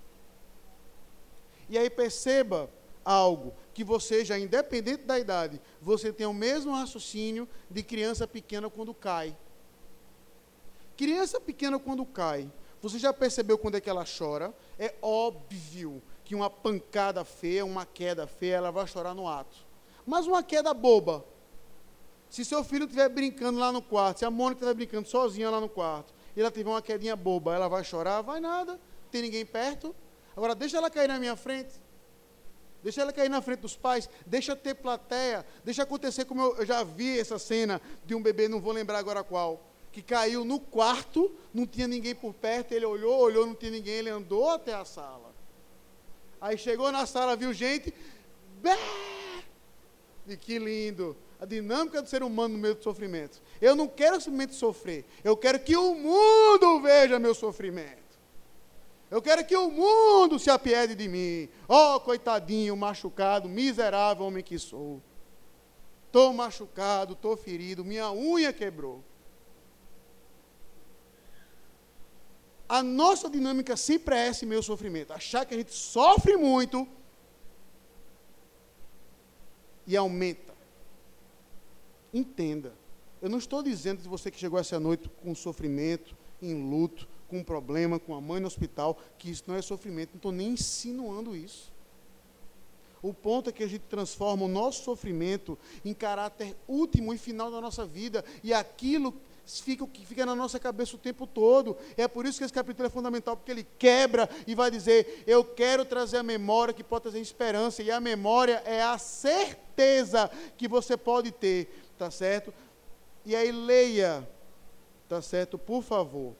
E 1.69 1.77
aí 1.77 1.89
perceba 1.89 2.69
algo, 3.05 3.53
que 3.73 3.85
você 3.85 4.25
já, 4.25 4.37
independente 4.37 5.03
da 5.03 5.17
idade, 5.17 5.61
você 5.81 6.11
tem 6.11 6.27
o 6.27 6.33
mesmo 6.33 6.73
raciocínio 6.73 7.47
de 7.71 7.81
criança 7.81 8.27
pequena 8.27 8.69
quando 8.69 8.93
cai. 8.93 9.33
Criança 10.97 11.39
pequena 11.39 11.79
quando 11.79 12.05
cai, 12.05 12.51
você 12.81 12.99
já 12.99 13.13
percebeu 13.13 13.57
quando 13.57 13.75
é 13.75 13.81
que 13.81 13.89
ela 13.89 14.05
chora? 14.05 14.53
É 14.77 14.93
óbvio 15.01 16.03
que 16.25 16.35
uma 16.35 16.49
pancada 16.49 17.23
feia, 17.23 17.65
uma 17.65 17.85
queda 17.85 18.27
feia, 18.27 18.55
ela 18.55 18.71
vai 18.71 18.85
chorar 18.85 19.15
no 19.15 19.25
ato. 19.25 19.64
Mas 20.05 20.27
uma 20.27 20.43
queda 20.43 20.73
boba, 20.73 21.25
se 22.29 22.45
seu 22.45 22.63
filho 22.63 22.85
estiver 22.85 23.09
brincando 23.09 23.59
lá 23.59 23.71
no 23.71 23.81
quarto, 23.81 24.19
se 24.19 24.25
a 24.25 24.31
Mônica 24.31 24.59
estiver 24.59 24.73
brincando 24.73 25.07
sozinha 25.07 25.49
lá 25.49 25.59
no 25.59 25.69
quarto, 25.69 26.13
e 26.35 26.41
ela 26.41 26.51
tiver 26.51 26.69
uma 26.69 26.81
quedinha 26.81 27.15
boba, 27.15 27.55
ela 27.55 27.67
vai 27.67 27.83
chorar? 27.83 28.21
Vai 28.21 28.39
nada, 28.39 28.73
não 28.73 29.09
tem 29.11 29.21
ninguém 29.21 29.45
perto. 29.45 29.95
Agora, 30.35 30.53
deixa 30.53 30.77
ela 30.77 30.89
cair 30.89 31.07
na 31.07 31.17
minha 31.17 31.35
frente. 31.35 31.73
Deixa 32.83 33.01
ela 33.01 33.11
cair 33.11 33.29
na 33.29 33.41
frente 33.41 33.61
dos 33.61 33.75
pais, 33.75 34.07
deixa 34.27 34.55
ter 34.55 34.75
plateia, 34.75 35.43
deixa 35.63 35.81
acontecer 35.81 36.25
como 36.25 36.41
eu, 36.41 36.57
eu 36.57 36.65
já 36.67 36.83
vi 36.83 37.19
essa 37.19 37.39
cena 37.39 37.81
de 38.05 38.13
um 38.13 38.21
bebê, 38.21 38.47
não 38.47 38.61
vou 38.61 38.71
lembrar 38.71 38.99
agora 38.99 39.23
qual, 39.23 39.65
que 39.91 40.03
caiu 40.03 40.45
no 40.45 40.59
quarto, 40.59 41.35
não 41.51 41.65
tinha 41.65 41.87
ninguém 41.87 42.13
por 42.13 42.31
perto, 42.31 42.73
ele 42.73 42.85
olhou, 42.85 43.17
olhou, 43.17 43.47
não 43.47 43.55
tinha 43.55 43.71
ninguém, 43.71 43.95
ele 43.95 44.09
andou 44.11 44.51
até 44.51 44.75
a 44.75 44.85
sala. 44.85 45.33
Aí 46.39 46.59
chegou 46.59 46.91
na 46.91 47.07
sala, 47.07 47.35
viu 47.35 47.51
gente, 47.53 47.91
bé! 48.61 48.77
E 50.27 50.35
que 50.35 50.57
lindo 50.57 51.15
a 51.39 51.45
dinâmica 51.45 52.01
do 52.01 52.09
ser 52.09 52.23
humano 52.23 52.55
no 52.55 52.59
meio 52.59 52.75
do 52.75 52.83
sofrimento. 52.83 53.41
Eu 53.61 53.75
não 53.75 53.87
quero 53.87 54.19
simplesmente 54.19 54.55
sofrer, 54.55 55.05
eu 55.23 55.35
quero 55.35 55.59
que 55.59 55.75
o 55.75 55.93
mundo 55.95 56.81
veja 56.81 57.19
meu 57.19 57.35
sofrimento. 57.35 58.05
Eu 59.09 59.21
quero 59.21 59.45
que 59.45 59.55
o 59.55 59.69
mundo 59.69 60.39
se 60.39 60.49
apiede 60.49 60.95
de 60.95 61.07
mim. 61.07 61.47
Oh, 61.67 61.99
coitadinho, 61.99 62.75
machucado, 62.75 63.47
miserável 63.47 64.25
homem 64.25 64.43
que 64.43 64.57
sou. 64.57 65.01
Estou 66.07 66.33
machucado, 66.33 67.13
estou 67.13 67.37
ferido, 67.37 67.85
minha 67.85 68.11
unha 68.11 68.51
quebrou. 68.51 69.03
A 72.67 72.81
nossa 72.81 73.29
dinâmica 73.29 73.77
sempre 73.77 74.15
é 74.15 74.27
esse 74.29 74.45
meu 74.45 74.63
sofrimento. 74.63 75.13
Achar 75.13 75.45
que 75.45 75.53
a 75.53 75.57
gente 75.57 75.73
sofre 75.73 76.35
muito 76.35 76.87
e 79.85 79.95
aumenta. 79.95 80.53
Entenda. 82.13 82.73
Eu 83.21 83.29
não 83.29 83.37
estou 83.37 83.63
dizendo 83.63 84.01
que 84.01 84.07
você 84.07 84.29
que 84.29 84.37
chegou 84.37 84.59
essa 84.59 84.79
noite 84.79 85.09
com 85.21 85.33
sofrimento, 85.33 86.15
em 86.41 86.69
luto, 86.69 87.07
com 87.27 87.39
um 87.39 87.43
problema, 87.43 87.99
com 87.99 88.13
a 88.13 88.21
mãe 88.21 88.39
no 88.39 88.47
hospital, 88.47 88.99
que 89.17 89.29
isso 89.29 89.43
não 89.47 89.55
é 89.55 89.61
sofrimento. 89.61 90.11
Não 90.11 90.17
estou 90.17 90.31
nem 90.31 90.49
insinuando 90.49 91.35
isso. 91.35 91.73
O 93.01 93.13
ponto 93.13 93.49
é 93.49 93.53
que 93.53 93.63
a 93.63 93.67
gente 93.67 93.83
transforma 93.83 94.45
o 94.45 94.47
nosso 94.47 94.83
sofrimento 94.83 95.57
em 95.83 95.93
caráter 95.93 96.55
último 96.67 97.13
e 97.13 97.17
final 97.17 97.51
da 97.51 97.61
nossa 97.61 97.85
vida. 97.85 98.23
E 98.43 98.53
aquilo 98.53 99.13
fica 99.45 99.83
o 99.83 99.89
fica 100.05 100.25
na 100.25 100.35
nossa 100.35 100.59
cabeça 100.59 100.95
o 100.95 100.99
tempo 100.99 101.27
todo. 101.27 101.77
É 101.95 102.07
por 102.07 102.25
isso 102.25 102.37
que 102.37 102.43
esse 102.43 102.53
capítulo 102.53 102.87
é 102.87 102.89
fundamental, 102.89 103.37
porque 103.37 103.51
ele 103.51 103.67
quebra 103.77 104.29
e 104.47 104.55
vai 104.55 104.71
dizer: 104.71 105.23
Eu 105.27 105.43
quero 105.43 105.85
trazer 105.85 106.17
a 106.17 106.23
memória 106.23 106.73
que 106.73 106.83
pode 106.83 107.03
trazer 107.03 107.19
esperança. 107.19 107.83
E 107.83 107.91
a 107.91 107.99
memória 107.99 108.61
é 108.65 108.81
a 108.81 108.97
certeza 108.97 110.29
que 110.57 110.67
você 110.67 110.97
pode 110.97 111.31
ter, 111.31 111.67
tá 111.97 112.09
certo? 112.09 112.53
E 113.25 113.35
aí 113.35 113.51
leia, 113.51 114.27
tá 115.07 115.21
certo? 115.21 115.57
Por 115.57 115.81
favor, 115.81 116.35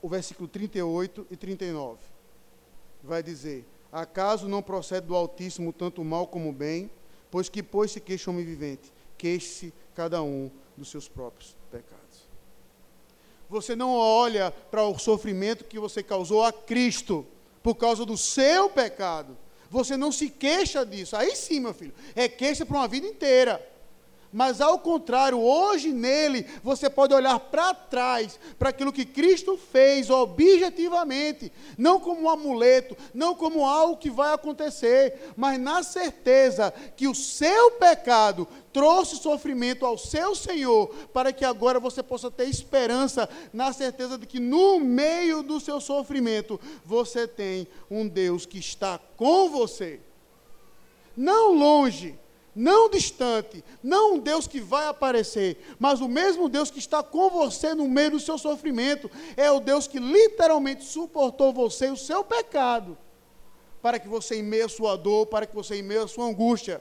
o 0.00 0.08
versículo 0.08 0.48
38 0.48 1.26
e 1.30 1.36
39. 1.36 1.98
Vai 3.02 3.22
dizer: 3.22 3.66
Acaso 3.92 4.48
não 4.48 4.62
procede 4.62 5.06
do 5.06 5.14
Altíssimo 5.14 5.72
tanto 5.72 6.02
o 6.02 6.04
mal 6.04 6.26
como 6.26 6.50
o 6.50 6.52
bem? 6.52 6.90
Pois 7.30 7.48
que 7.48 7.62
pois 7.62 7.90
se 7.90 8.00
queixa 8.00 8.30
homem 8.30 8.44
vivente, 8.44 8.92
queixe 9.18 9.72
cada 9.94 10.22
um 10.22 10.50
dos 10.76 10.90
seus 10.90 11.08
próprios 11.08 11.56
pecados. 11.70 12.23
Você 13.48 13.76
não 13.76 13.92
olha 13.96 14.50
para 14.70 14.84
o 14.84 14.98
sofrimento 14.98 15.64
que 15.64 15.78
você 15.78 16.02
causou 16.02 16.42
a 16.42 16.52
Cristo 16.52 17.26
por 17.62 17.74
causa 17.74 18.04
do 18.04 18.16
seu 18.16 18.68
pecado. 18.68 19.36
Você 19.70 19.96
não 19.96 20.12
se 20.12 20.28
queixa 20.28 20.84
disso. 20.84 21.16
Aí 21.16 21.34
sim, 21.34 21.60
meu 21.60 21.74
filho, 21.74 21.94
é 22.14 22.28
queixa 22.28 22.64
para 22.64 22.76
uma 22.76 22.88
vida 22.88 23.06
inteira. 23.06 23.73
Mas 24.34 24.60
ao 24.60 24.80
contrário, 24.80 25.40
hoje 25.40 25.92
nele 25.92 26.44
você 26.60 26.90
pode 26.90 27.14
olhar 27.14 27.38
para 27.38 27.72
trás, 27.72 28.36
para 28.58 28.70
aquilo 28.70 28.92
que 28.92 29.04
Cristo 29.04 29.56
fez 29.56 30.10
objetivamente, 30.10 31.52
não 31.78 32.00
como 32.00 32.22
um 32.22 32.28
amuleto, 32.28 32.96
não 33.14 33.36
como 33.36 33.64
algo 33.64 33.96
que 33.96 34.10
vai 34.10 34.34
acontecer, 34.34 35.32
mas 35.36 35.60
na 35.60 35.84
certeza 35.84 36.74
que 36.96 37.06
o 37.06 37.14
seu 37.14 37.70
pecado 37.78 38.48
trouxe 38.72 39.18
sofrimento 39.18 39.86
ao 39.86 39.96
seu 39.96 40.34
Senhor, 40.34 40.88
para 41.12 41.32
que 41.32 41.44
agora 41.44 41.78
você 41.78 42.02
possa 42.02 42.28
ter 42.28 42.48
esperança, 42.48 43.28
na 43.52 43.72
certeza 43.72 44.18
de 44.18 44.26
que 44.26 44.40
no 44.40 44.80
meio 44.80 45.44
do 45.44 45.60
seu 45.60 45.80
sofrimento 45.80 46.60
você 46.84 47.28
tem 47.28 47.68
um 47.88 48.08
Deus 48.08 48.44
que 48.46 48.58
está 48.58 48.98
com 49.16 49.48
você. 49.48 50.00
Não 51.16 51.52
longe, 51.52 52.18
não 52.54 52.88
distante, 52.88 53.64
não 53.82 54.14
um 54.14 54.18
Deus 54.18 54.46
que 54.46 54.60
vai 54.60 54.86
aparecer, 54.86 55.74
mas 55.78 56.00
o 56.00 56.08
mesmo 56.08 56.48
Deus 56.48 56.70
que 56.70 56.78
está 56.78 57.02
com 57.02 57.28
você 57.28 57.74
no 57.74 57.88
meio 57.88 58.12
do 58.12 58.20
seu 58.20 58.38
sofrimento, 58.38 59.10
é 59.36 59.50
o 59.50 59.60
Deus 59.60 59.88
que 59.88 59.98
literalmente 59.98 60.84
suportou 60.84 61.52
você 61.52 61.86
e 61.86 61.90
o 61.90 61.96
seu 61.96 62.22
pecado, 62.22 62.96
para 63.82 63.98
que 63.98 64.08
você, 64.08 64.36
em 64.36 64.42
meio 64.42 64.66
à 64.66 64.68
sua 64.68 64.96
dor, 64.96 65.26
para 65.26 65.46
que 65.46 65.54
você, 65.54 65.76
em 65.76 65.82
meio 65.82 66.04
à 66.04 66.08
sua 66.08 66.26
angústia, 66.26 66.80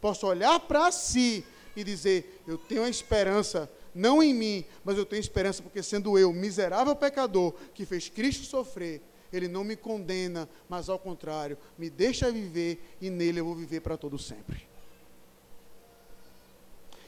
possa 0.00 0.26
olhar 0.26 0.60
para 0.60 0.92
si 0.92 1.44
e 1.74 1.82
dizer: 1.82 2.42
Eu 2.46 2.58
tenho 2.58 2.84
a 2.84 2.88
esperança, 2.88 3.70
não 3.94 4.22
em 4.22 4.34
mim, 4.34 4.64
mas 4.84 4.98
eu 4.98 5.06
tenho 5.06 5.20
esperança 5.20 5.62
porque, 5.62 5.82
sendo 5.82 6.18
eu, 6.18 6.32
miserável 6.32 6.94
pecador, 6.94 7.54
que 7.72 7.86
fez 7.86 8.08
Cristo 8.08 8.44
sofrer, 8.44 9.02
ele 9.32 9.48
não 9.48 9.64
me 9.64 9.76
condena, 9.76 10.48
mas 10.68 10.88
ao 10.88 10.98
contrário, 10.98 11.56
me 11.76 11.88
deixa 11.90 12.30
viver 12.30 12.96
e 13.00 13.10
nele 13.10 13.40
eu 13.40 13.44
vou 13.44 13.54
viver 13.54 13.80
para 13.80 13.96
todo 13.96 14.18
sempre. 14.18 14.73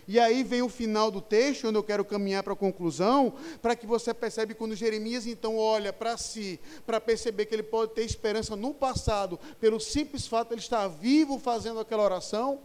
E 0.08 0.20
aí 0.20 0.44
vem 0.44 0.62
o 0.62 0.68
final 0.68 1.10
do 1.10 1.20
texto, 1.20 1.66
onde 1.66 1.76
eu 1.76 1.82
quero 1.82 2.04
caminhar 2.04 2.42
para 2.42 2.52
a 2.52 2.56
conclusão, 2.56 3.34
para 3.60 3.74
que 3.74 3.86
você 3.86 4.14
percebe 4.14 4.54
quando 4.54 4.76
Jeremias 4.76 5.26
então 5.26 5.56
olha 5.58 5.92
para 5.92 6.16
si, 6.16 6.60
para 6.86 7.00
perceber 7.00 7.46
que 7.46 7.54
ele 7.54 7.64
pode 7.64 7.92
ter 7.92 8.02
esperança 8.02 8.54
no 8.54 8.72
passado, 8.72 9.38
pelo 9.60 9.80
simples 9.80 10.26
fato 10.26 10.48
de 10.48 10.54
ele 10.54 10.60
estar 10.60 10.86
vivo 10.86 11.40
fazendo 11.40 11.80
aquela 11.80 12.04
oração, 12.04 12.60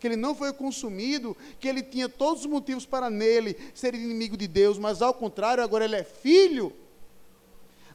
que 0.00 0.08
ele 0.08 0.16
não 0.16 0.34
foi 0.34 0.52
consumido, 0.52 1.36
que 1.60 1.68
ele 1.68 1.82
tinha 1.82 2.08
todos 2.08 2.40
os 2.40 2.46
motivos 2.46 2.84
para 2.84 3.08
nele 3.08 3.56
ser 3.72 3.94
inimigo 3.94 4.36
de 4.36 4.48
Deus, 4.48 4.76
mas 4.76 5.00
ao 5.00 5.14
contrário, 5.14 5.62
agora 5.62 5.84
ele 5.84 5.94
é 5.94 6.02
filho. 6.02 6.72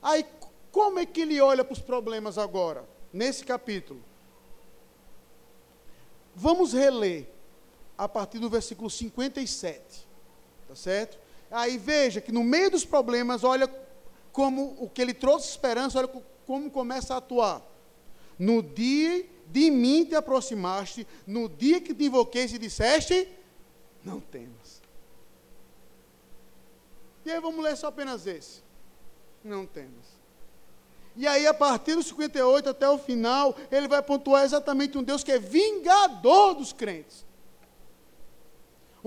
Aí 0.02 0.26
como 0.72 1.00
é 1.00 1.06
que 1.06 1.22
ele 1.22 1.42
olha 1.42 1.66
para 1.66 1.74
os 1.74 1.82
problemas 1.82 2.38
agora, 2.38 2.88
nesse 3.12 3.44
capítulo? 3.44 4.02
Vamos 6.34 6.72
reler 6.72 7.28
a 7.98 8.08
partir 8.08 8.40
do 8.40 8.50
versículo 8.50 8.90
57. 8.90 10.08
Tá 10.68 10.76
certo? 10.76 11.18
Aí 11.50 11.78
veja 11.78 12.22
que 12.22 12.32
no 12.32 12.44
meio 12.44 12.70
dos 12.70 12.86
problemas, 12.86 13.44
olha 13.44 13.68
como 14.32 14.76
o 14.80 14.90
que 14.90 15.02
ele 15.02 15.14
trouxe 15.14 15.50
esperança, 15.50 15.98
olha 15.98 16.10
como 16.46 16.70
começa 16.70 17.16
a 17.16 17.18
atuar. 17.18 17.62
No 18.38 18.62
dia 18.62 19.26
de 19.48 19.72
mim 19.72 20.06
te 20.06 20.14
aproximaste, 20.14 21.08
no 21.26 21.50
dia 21.50 21.82
que 21.82 21.94
te 21.94 22.06
invoquei 22.06 22.46
e 22.46 22.58
disseste, 22.58 23.28
não 24.04 24.20
temas. 24.20 24.82
E 27.26 27.32
aí 27.32 27.40
vamos 27.40 27.64
ler 27.64 27.76
só 27.76 27.88
apenas 27.88 28.28
esse. 28.28 28.62
Não 29.44 29.66
temas. 29.66 30.18
E 31.16 31.26
aí, 31.26 31.48
a 31.48 31.54
partir 31.54 31.96
do 31.96 32.04
58 32.04 32.70
até 32.70 32.88
o 32.88 33.00
final, 33.00 33.56
ele 33.72 33.88
vai 33.88 34.04
pontuar 34.04 34.46
exatamente 34.46 34.98
um 34.98 35.04
Deus 35.04 35.24
que 35.24 35.32
é 35.32 35.40
vingador 35.40 36.54
dos 36.54 36.72
crentes 36.72 37.27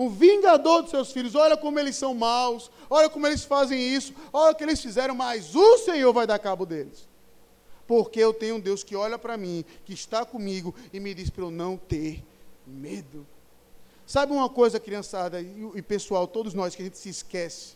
o 0.01 0.09
vingador 0.09 0.81
dos 0.81 0.91
seus 0.91 1.13
filhos. 1.13 1.35
Olha 1.35 1.59
como 1.59 1.79
eles 1.79 1.95
são 1.95 2.15
maus, 2.15 2.71
olha 2.89 3.11
como 3.11 3.27
eles 3.27 3.45
fazem 3.45 3.79
isso, 3.79 4.15
olha 4.33 4.53
o 4.53 4.55
que 4.55 4.65
eles 4.65 4.81
fizeram, 4.81 5.15
mas 5.15 5.55
o 5.55 5.77
Senhor 5.77 6.11
vai 6.11 6.27
dar 6.27 6.39
cabo 6.39 6.65
deles. 6.65 7.07
Porque 7.87 8.19
eu 8.19 8.33
tenho 8.33 8.55
um 8.55 8.61
Deus 8.61 8.83
que 8.83 8.97
olha 8.97 9.19
para 9.19 9.37
mim, 9.37 9.63
que 9.85 9.93
está 9.93 10.25
comigo 10.25 10.75
e 10.91 10.99
me 10.99 11.13
diz 11.13 11.29
para 11.29 11.45
eu 11.45 11.51
não 11.51 11.77
ter 11.77 12.25
medo. 12.67 13.27
Sabe 14.07 14.33
uma 14.33 14.49
coisa, 14.49 14.81
criançada 14.81 15.39
e, 15.39 15.71
e 15.75 15.83
pessoal, 15.83 16.27
todos 16.27 16.55
nós 16.55 16.75
que 16.75 16.81
a 16.81 16.85
gente 16.87 16.97
se 16.97 17.11
esquece? 17.11 17.75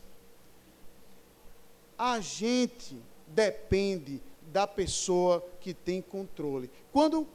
A 1.98 2.20
gente 2.20 2.96
depende 3.26 4.22
da 4.50 4.66
pessoa 4.66 5.44
que 5.60 5.74
tem 5.74 6.00
controle. 6.00 6.70
Quando 6.90 7.28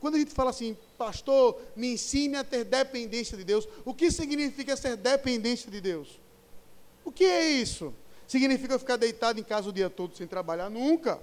quando 0.00 0.14
a 0.14 0.18
gente 0.18 0.32
fala 0.32 0.50
assim, 0.50 0.76
pastor, 0.96 1.60
me 1.76 1.92
ensine 1.92 2.36
a 2.36 2.42
ter 2.42 2.64
dependência 2.64 3.36
de 3.36 3.44
Deus, 3.44 3.68
o 3.84 3.92
que 3.92 4.10
significa 4.10 4.74
ser 4.76 4.96
dependência 4.96 5.70
de 5.70 5.80
Deus? 5.80 6.18
O 7.04 7.12
que 7.12 7.24
é 7.24 7.48
isso? 7.50 7.94
Significa 8.26 8.78
ficar 8.78 8.96
deitado 8.96 9.38
em 9.38 9.42
casa 9.42 9.68
o 9.68 9.72
dia 9.72 9.90
todo 9.90 10.16
sem 10.16 10.26
trabalhar? 10.26 10.70
Nunca. 10.70 11.20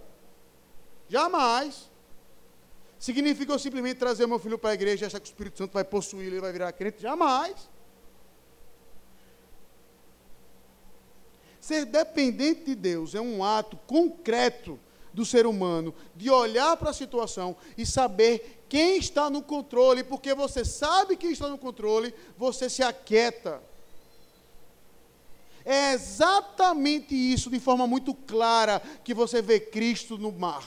Jamais. 1.09 1.89
Significa 2.99 3.51
eu 3.51 3.59
simplesmente 3.59 3.97
trazer 3.97 4.27
meu 4.27 4.37
filho 4.37 4.59
para 4.59 4.71
a 4.71 4.73
igreja 4.73 5.05
e 5.05 5.07
achar 5.07 5.19
que 5.19 5.27
o 5.27 5.31
Espírito 5.31 5.57
Santo 5.57 5.71
vai 5.71 5.83
possuí-lo 5.83 6.35
e 6.35 6.39
vai 6.39 6.51
virar 6.51 6.71
crente? 6.71 7.01
Jamais. 7.01 7.69
Ser 11.59 11.85
dependente 11.85 12.63
de 12.65 12.75
Deus 12.75 13.15
é 13.15 13.21
um 13.21 13.43
ato 13.43 13.75
concreto 13.87 14.79
do 15.13 15.25
ser 15.25 15.47
humano 15.47 15.95
de 16.15 16.29
olhar 16.29 16.77
para 16.77 16.91
a 16.91 16.93
situação 16.93 17.55
e 17.75 17.85
saber 17.85 18.56
quem 18.69 18.97
está 18.97 19.29
no 19.29 19.41
controle, 19.41 20.03
porque 20.03 20.33
você 20.33 20.65
sabe 20.65 21.15
quem 21.15 21.31
está 21.31 21.47
no 21.47 21.57
controle, 21.57 22.13
você 22.37 22.69
se 22.69 22.83
aquieta. 22.83 23.61
É 25.63 25.93
exatamente 25.93 27.13
isso, 27.13 27.49
de 27.49 27.59
forma 27.59 27.85
muito 27.85 28.13
clara, 28.13 28.81
que 29.03 29.13
você 29.13 29.41
vê 29.41 29.59
Cristo 29.59 30.17
no 30.17 30.31
mar. 30.31 30.65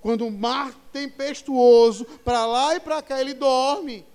Quando 0.00 0.26
o 0.26 0.30
mar 0.30 0.74
tempestuoso, 0.92 2.04
para 2.24 2.46
lá 2.46 2.76
e 2.76 2.80
para 2.80 3.02
cá, 3.02 3.20
ele 3.20 3.34
dorme. 3.34 4.06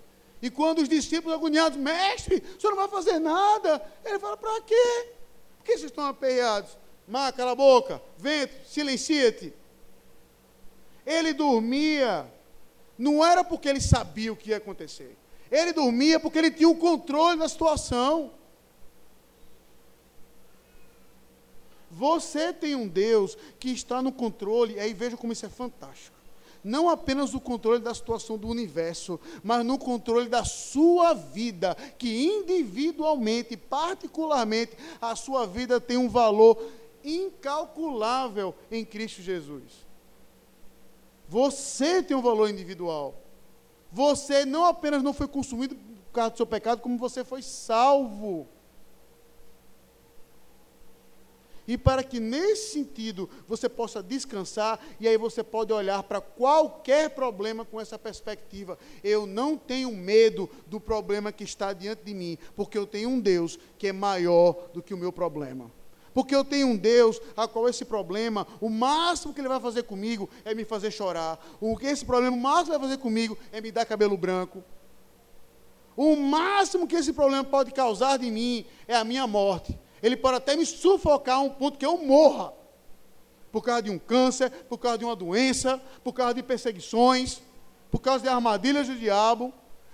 E 0.41 0.49
quando 0.49 0.79
os 0.79 0.89
discípulos 0.89 1.35
agoniados, 1.35 1.77
mestre, 1.77 2.43
o 2.57 2.59
senhor 2.59 2.71
não 2.73 2.81
vai 2.81 2.87
fazer 2.87 3.19
nada. 3.19 3.81
Ele 4.03 4.17
fala, 4.17 4.37
para 4.37 4.61
quê? 4.61 5.07
Por 5.57 5.65
que 5.65 5.73
vocês 5.73 5.91
estão 5.91 6.05
aperreados? 6.05 6.75
Mar, 7.07 7.31
cala 7.33 7.51
a 7.51 7.55
boca. 7.55 8.01
Vento, 8.17 8.67
silencia-te. 8.67 9.53
Ele 11.05 11.33
dormia, 11.33 12.31
não 12.97 13.25
era 13.25 13.43
porque 13.43 13.67
ele 13.67 13.81
sabia 13.81 14.31
o 14.31 14.35
que 14.35 14.51
ia 14.51 14.57
acontecer. 14.57 15.17
Ele 15.51 15.73
dormia 15.73 16.19
porque 16.19 16.37
ele 16.37 16.51
tinha 16.51 16.69
o 16.69 16.75
controle 16.75 17.39
da 17.39 17.49
situação. 17.49 18.31
Você 21.89 22.53
tem 22.53 22.73
um 22.73 22.87
Deus 22.87 23.37
que 23.59 23.69
está 23.69 24.01
no 24.01 24.13
controle, 24.13 24.79
aí 24.79 24.93
veja 24.93 25.17
como 25.17 25.33
isso 25.33 25.45
é 25.45 25.49
fantástico. 25.49 26.15
Não 26.63 26.87
apenas 26.87 27.33
no 27.33 27.41
controle 27.41 27.79
da 27.79 27.93
situação 27.93 28.37
do 28.37 28.47
universo, 28.47 29.19
mas 29.43 29.65
no 29.65 29.77
controle 29.77 30.29
da 30.29 30.45
sua 30.45 31.13
vida, 31.13 31.75
que 31.97 32.23
individualmente, 32.23 33.57
particularmente, 33.57 34.77
a 35.01 35.15
sua 35.15 35.45
vida 35.45 35.81
tem 35.81 35.97
um 35.97 36.07
valor 36.07 36.63
incalculável 37.03 38.55
em 38.69 38.85
Cristo 38.85 39.21
Jesus. 39.21 39.90
Você 41.31 42.03
tem 42.03 42.15
um 42.17 42.21
valor 42.21 42.49
individual. 42.49 43.15
Você 43.89 44.43
não 44.43 44.65
apenas 44.65 45.01
não 45.01 45.13
foi 45.13 45.29
consumido 45.29 45.75
por 45.77 46.11
causa 46.11 46.31
do 46.31 46.35
seu 46.35 46.45
pecado, 46.45 46.81
como 46.81 46.97
você 46.97 47.23
foi 47.23 47.41
salvo. 47.41 48.49
E 51.65 51.77
para 51.77 52.03
que 52.03 52.19
nesse 52.19 52.73
sentido 52.73 53.29
você 53.47 53.69
possa 53.69 54.03
descansar, 54.03 54.77
e 54.99 55.07
aí 55.07 55.15
você 55.15 55.41
pode 55.41 55.71
olhar 55.71 56.03
para 56.03 56.19
qualquer 56.19 57.11
problema 57.11 57.63
com 57.63 57.79
essa 57.79 57.97
perspectiva. 57.97 58.77
Eu 59.01 59.25
não 59.25 59.55
tenho 59.55 59.89
medo 59.95 60.49
do 60.67 60.81
problema 60.81 61.31
que 61.31 61.45
está 61.45 61.71
diante 61.71 62.03
de 62.03 62.13
mim, 62.13 62.37
porque 62.57 62.77
eu 62.77 62.85
tenho 62.85 63.07
um 63.07 63.21
Deus 63.21 63.57
que 63.77 63.87
é 63.87 63.93
maior 63.93 64.67
do 64.73 64.83
que 64.83 64.93
o 64.93 64.97
meu 64.97 65.13
problema. 65.13 65.71
Porque 66.13 66.35
eu 66.35 66.43
tenho 66.43 66.67
um 66.67 66.77
Deus 66.77 67.19
a 67.37 67.47
qual 67.47 67.69
esse 67.69 67.85
problema, 67.85 68.45
o 68.59 68.69
máximo 68.69 69.33
que 69.33 69.39
ele 69.39 69.47
vai 69.47 69.59
fazer 69.59 69.83
comigo 69.83 70.29
é 70.43 70.53
me 70.53 70.65
fazer 70.65 70.91
chorar. 70.91 71.39
O 71.59 71.77
que 71.77 71.85
esse 71.85 72.05
problema, 72.05 72.35
o 72.35 72.39
máximo 72.39 72.71
vai 72.71 72.79
fazer 72.79 72.97
comigo 72.97 73.37
é 73.51 73.61
me 73.61 73.71
dar 73.71 73.85
cabelo 73.85 74.17
branco. 74.17 74.63
O 75.95 76.15
máximo 76.15 76.87
que 76.87 76.95
esse 76.95 77.13
problema 77.13 77.43
pode 77.43 77.71
causar 77.71 78.17
de 78.17 78.29
mim 78.29 78.65
é 78.87 78.95
a 78.95 79.03
minha 79.03 79.25
morte. 79.25 79.77
Ele 80.01 80.17
pode 80.17 80.37
até 80.37 80.55
me 80.55 80.65
sufocar 80.65 81.37
a 81.37 81.41
um 81.41 81.49
ponto 81.49 81.77
que 81.77 81.85
eu 81.85 81.97
morra. 81.97 82.53
Por 83.51 83.61
causa 83.61 83.83
de 83.83 83.91
um 83.91 83.99
câncer, 83.99 84.49
por 84.69 84.77
causa 84.77 84.97
de 84.97 85.05
uma 85.05 85.15
doença, 85.15 85.81
por 86.03 86.13
causa 86.13 86.33
de 86.33 86.43
perseguições, 86.43 87.41
por 87.89 87.99
causa 87.99 88.23
de 88.23 88.29
armadilhas 88.29 88.87
do 88.87 88.95
diabo 88.95 89.53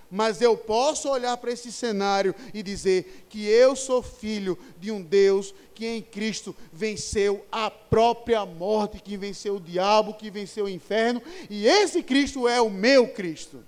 mas 0.10 0.42
eu 0.42 0.56
posso 0.56 1.10
olhar 1.10 1.36
para 1.38 1.52
esse 1.52 1.72
cenário 1.72 2.34
e 2.54 2.64
dizer 2.64 3.26
que 3.30 3.46
eu 3.46 3.76
sou 3.76 4.02
filho 4.02 4.58
de 4.80 4.92
um 4.92 5.02
Deus 5.02 5.54
que 5.76 5.86
em 5.86 6.02
Cristo 6.02 6.56
venceu 6.72 7.46
a 7.52 7.70
própria 7.70 8.46
morte, 8.46 9.02
que 9.02 9.18
venceu 9.18 9.58
o 9.58 9.62
diabo, 9.62 10.14
que 10.14 10.32
venceu 10.32 10.66
o 10.66 10.70
inferno, 10.70 11.22
e 11.50 11.68
esse 11.68 12.02
Cristo 12.02 12.48
é 12.48 12.62
o 12.62 12.70
meu 12.70 13.10
Cristo. 13.10 13.64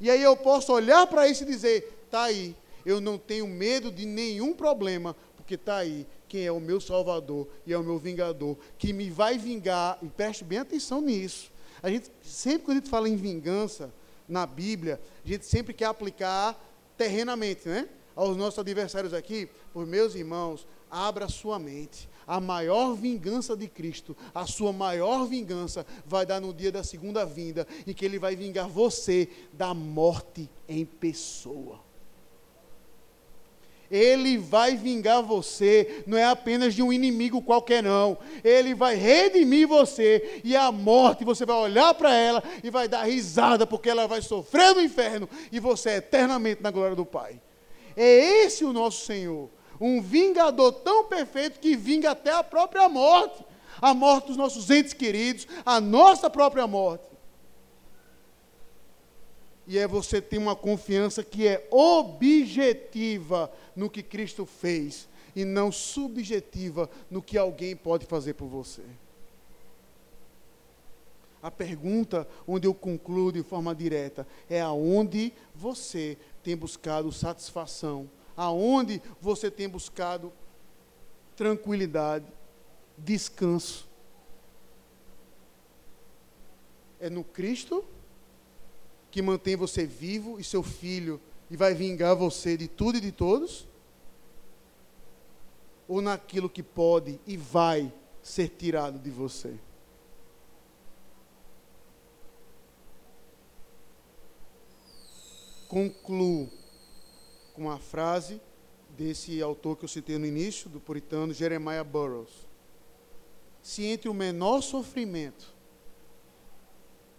E 0.00 0.10
aí 0.10 0.22
eu 0.22 0.36
posso 0.36 0.72
olhar 0.72 1.06
para 1.06 1.28
isso 1.28 1.42
e 1.42 1.46
dizer: 1.46 2.02
está 2.04 2.24
aí, 2.24 2.54
eu 2.84 3.00
não 3.00 3.16
tenho 3.18 3.46
medo 3.46 3.90
de 3.90 4.06
nenhum 4.06 4.52
problema, 4.52 5.14
porque 5.36 5.54
está 5.54 5.76
aí 5.76 6.06
quem 6.28 6.46
é 6.46 6.52
o 6.52 6.60
meu 6.60 6.80
Salvador 6.80 7.48
e 7.66 7.72
é 7.72 7.78
o 7.78 7.82
meu 7.82 7.98
vingador, 7.98 8.56
que 8.78 8.92
me 8.92 9.10
vai 9.10 9.36
vingar, 9.36 9.98
e 10.02 10.06
preste 10.08 10.44
bem 10.44 10.58
atenção 10.58 11.00
nisso. 11.00 11.50
A 11.82 11.90
gente, 11.90 12.10
sempre 12.22 12.66
que 12.66 12.70
a 12.70 12.74
gente 12.74 12.88
fala 12.88 13.08
em 13.08 13.16
vingança, 13.16 13.92
na 14.30 14.46
Bíblia, 14.46 15.00
a 15.24 15.28
gente 15.28 15.44
sempre 15.44 15.74
quer 15.74 15.86
aplicar 15.86 16.58
terrenamente, 16.96 17.68
né? 17.68 17.88
Aos 18.14 18.36
nossos 18.36 18.58
adversários 18.58 19.12
aqui, 19.12 19.48
por 19.72 19.86
meus 19.86 20.14
irmãos, 20.14 20.66
abra 20.90 21.28
sua 21.28 21.58
mente. 21.58 22.08
A 22.26 22.40
maior 22.40 22.94
vingança 22.94 23.56
de 23.56 23.66
Cristo, 23.66 24.16
a 24.34 24.46
sua 24.46 24.72
maior 24.72 25.26
vingança 25.26 25.84
vai 26.06 26.24
dar 26.24 26.40
no 26.40 26.54
dia 26.54 26.70
da 26.70 26.84
segunda 26.84 27.24
vinda, 27.24 27.66
em 27.86 27.92
que 27.92 28.04
ele 28.04 28.18
vai 28.18 28.36
vingar 28.36 28.68
você 28.68 29.28
da 29.52 29.74
morte 29.74 30.48
em 30.68 30.84
pessoa. 30.84 31.89
Ele 33.90 34.38
vai 34.38 34.76
vingar 34.76 35.22
você, 35.22 36.04
não 36.06 36.16
é 36.16 36.24
apenas 36.24 36.74
de 36.74 36.82
um 36.82 36.92
inimigo 36.92 37.42
qualquer, 37.42 37.82
não. 37.82 38.16
Ele 38.44 38.74
vai 38.74 38.94
redimir 38.94 39.66
você, 39.66 40.40
e 40.44 40.54
a 40.54 40.70
morte, 40.70 41.24
você 41.24 41.44
vai 41.44 41.56
olhar 41.56 41.92
para 41.94 42.14
ela 42.14 42.42
e 42.62 42.70
vai 42.70 42.86
dar 42.86 43.02
risada, 43.04 43.66
porque 43.66 43.90
ela 43.90 44.06
vai 44.06 44.22
sofrer 44.22 44.74
no 44.74 44.80
inferno, 44.80 45.28
e 45.50 45.58
você 45.58 45.90
é 45.90 45.96
eternamente 45.96 46.62
na 46.62 46.70
glória 46.70 46.94
do 46.94 47.04
Pai. 47.04 47.40
É 47.96 48.44
esse 48.44 48.64
o 48.64 48.72
nosso 48.72 49.04
Senhor, 49.04 49.50
um 49.80 50.00
vingador 50.00 50.72
tão 50.72 51.04
perfeito 51.04 51.58
que 51.58 51.76
vinga 51.76 52.12
até 52.12 52.32
a 52.32 52.44
própria 52.44 52.88
morte 52.88 53.44
a 53.80 53.94
morte 53.94 54.26
dos 54.26 54.36
nossos 54.36 54.68
entes 54.68 54.92
queridos, 54.92 55.46
a 55.64 55.80
nossa 55.80 56.28
própria 56.28 56.66
morte 56.66 57.09
e 59.70 59.78
é 59.78 59.86
você 59.86 60.20
ter 60.20 60.36
uma 60.36 60.56
confiança 60.56 61.22
que 61.22 61.46
é 61.46 61.64
objetiva 61.70 63.48
no 63.76 63.88
que 63.88 64.02
Cristo 64.02 64.44
fez 64.44 65.08
e 65.34 65.44
não 65.44 65.70
subjetiva 65.70 66.90
no 67.08 67.22
que 67.22 67.38
alguém 67.38 67.76
pode 67.76 68.04
fazer 68.04 68.34
por 68.34 68.48
você. 68.48 68.82
A 71.40 71.52
pergunta 71.52 72.26
onde 72.48 72.66
eu 72.66 72.74
concluo 72.74 73.30
de 73.30 73.44
forma 73.44 73.72
direta 73.72 74.26
é 74.48 74.60
aonde 74.60 75.32
você 75.54 76.18
tem 76.42 76.56
buscado 76.56 77.12
satisfação, 77.12 78.10
aonde 78.36 79.00
você 79.20 79.52
tem 79.52 79.68
buscado 79.68 80.32
tranquilidade, 81.36 82.26
descanso. 82.98 83.88
É 86.98 87.08
no 87.08 87.22
Cristo? 87.22 87.84
Que 89.10 89.20
mantém 89.20 89.56
você 89.56 89.84
vivo 89.84 90.38
e 90.38 90.44
seu 90.44 90.62
filho 90.62 91.20
e 91.50 91.56
vai 91.56 91.74
vingar 91.74 92.14
você 92.14 92.56
de 92.56 92.68
tudo 92.68 92.98
e 92.98 93.00
de 93.00 93.10
todos? 93.10 93.66
Ou 95.88 96.00
naquilo 96.00 96.48
que 96.48 96.62
pode 96.62 97.20
e 97.26 97.36
vai 97.36 97.92
ser 98.22 98.48
tirado 98.48 98.98
de 98.98 99.10
você? 99.10 99.58
Concluo 105.66 106.50
com 107.54 107.70
a 107.70 107.78
frase 107.78 108.40
desse 108.96 109.40
autor 109.42 109.76
que 109.76 109.84
eu 109.84 109.88
citei 109.88 110.18
no 110.18 110.26
início, 110.26 110.68
do 110.68 110.80
puritano 110.80 111.32
Jeremiah 111.32 111.84
Burroughs. 111.84 112.48
Se 113.62 113.84
entre 113.84 114.08
o 114.08 114.14
menor 114.14 114.62
sofrimento, 114.62 115.54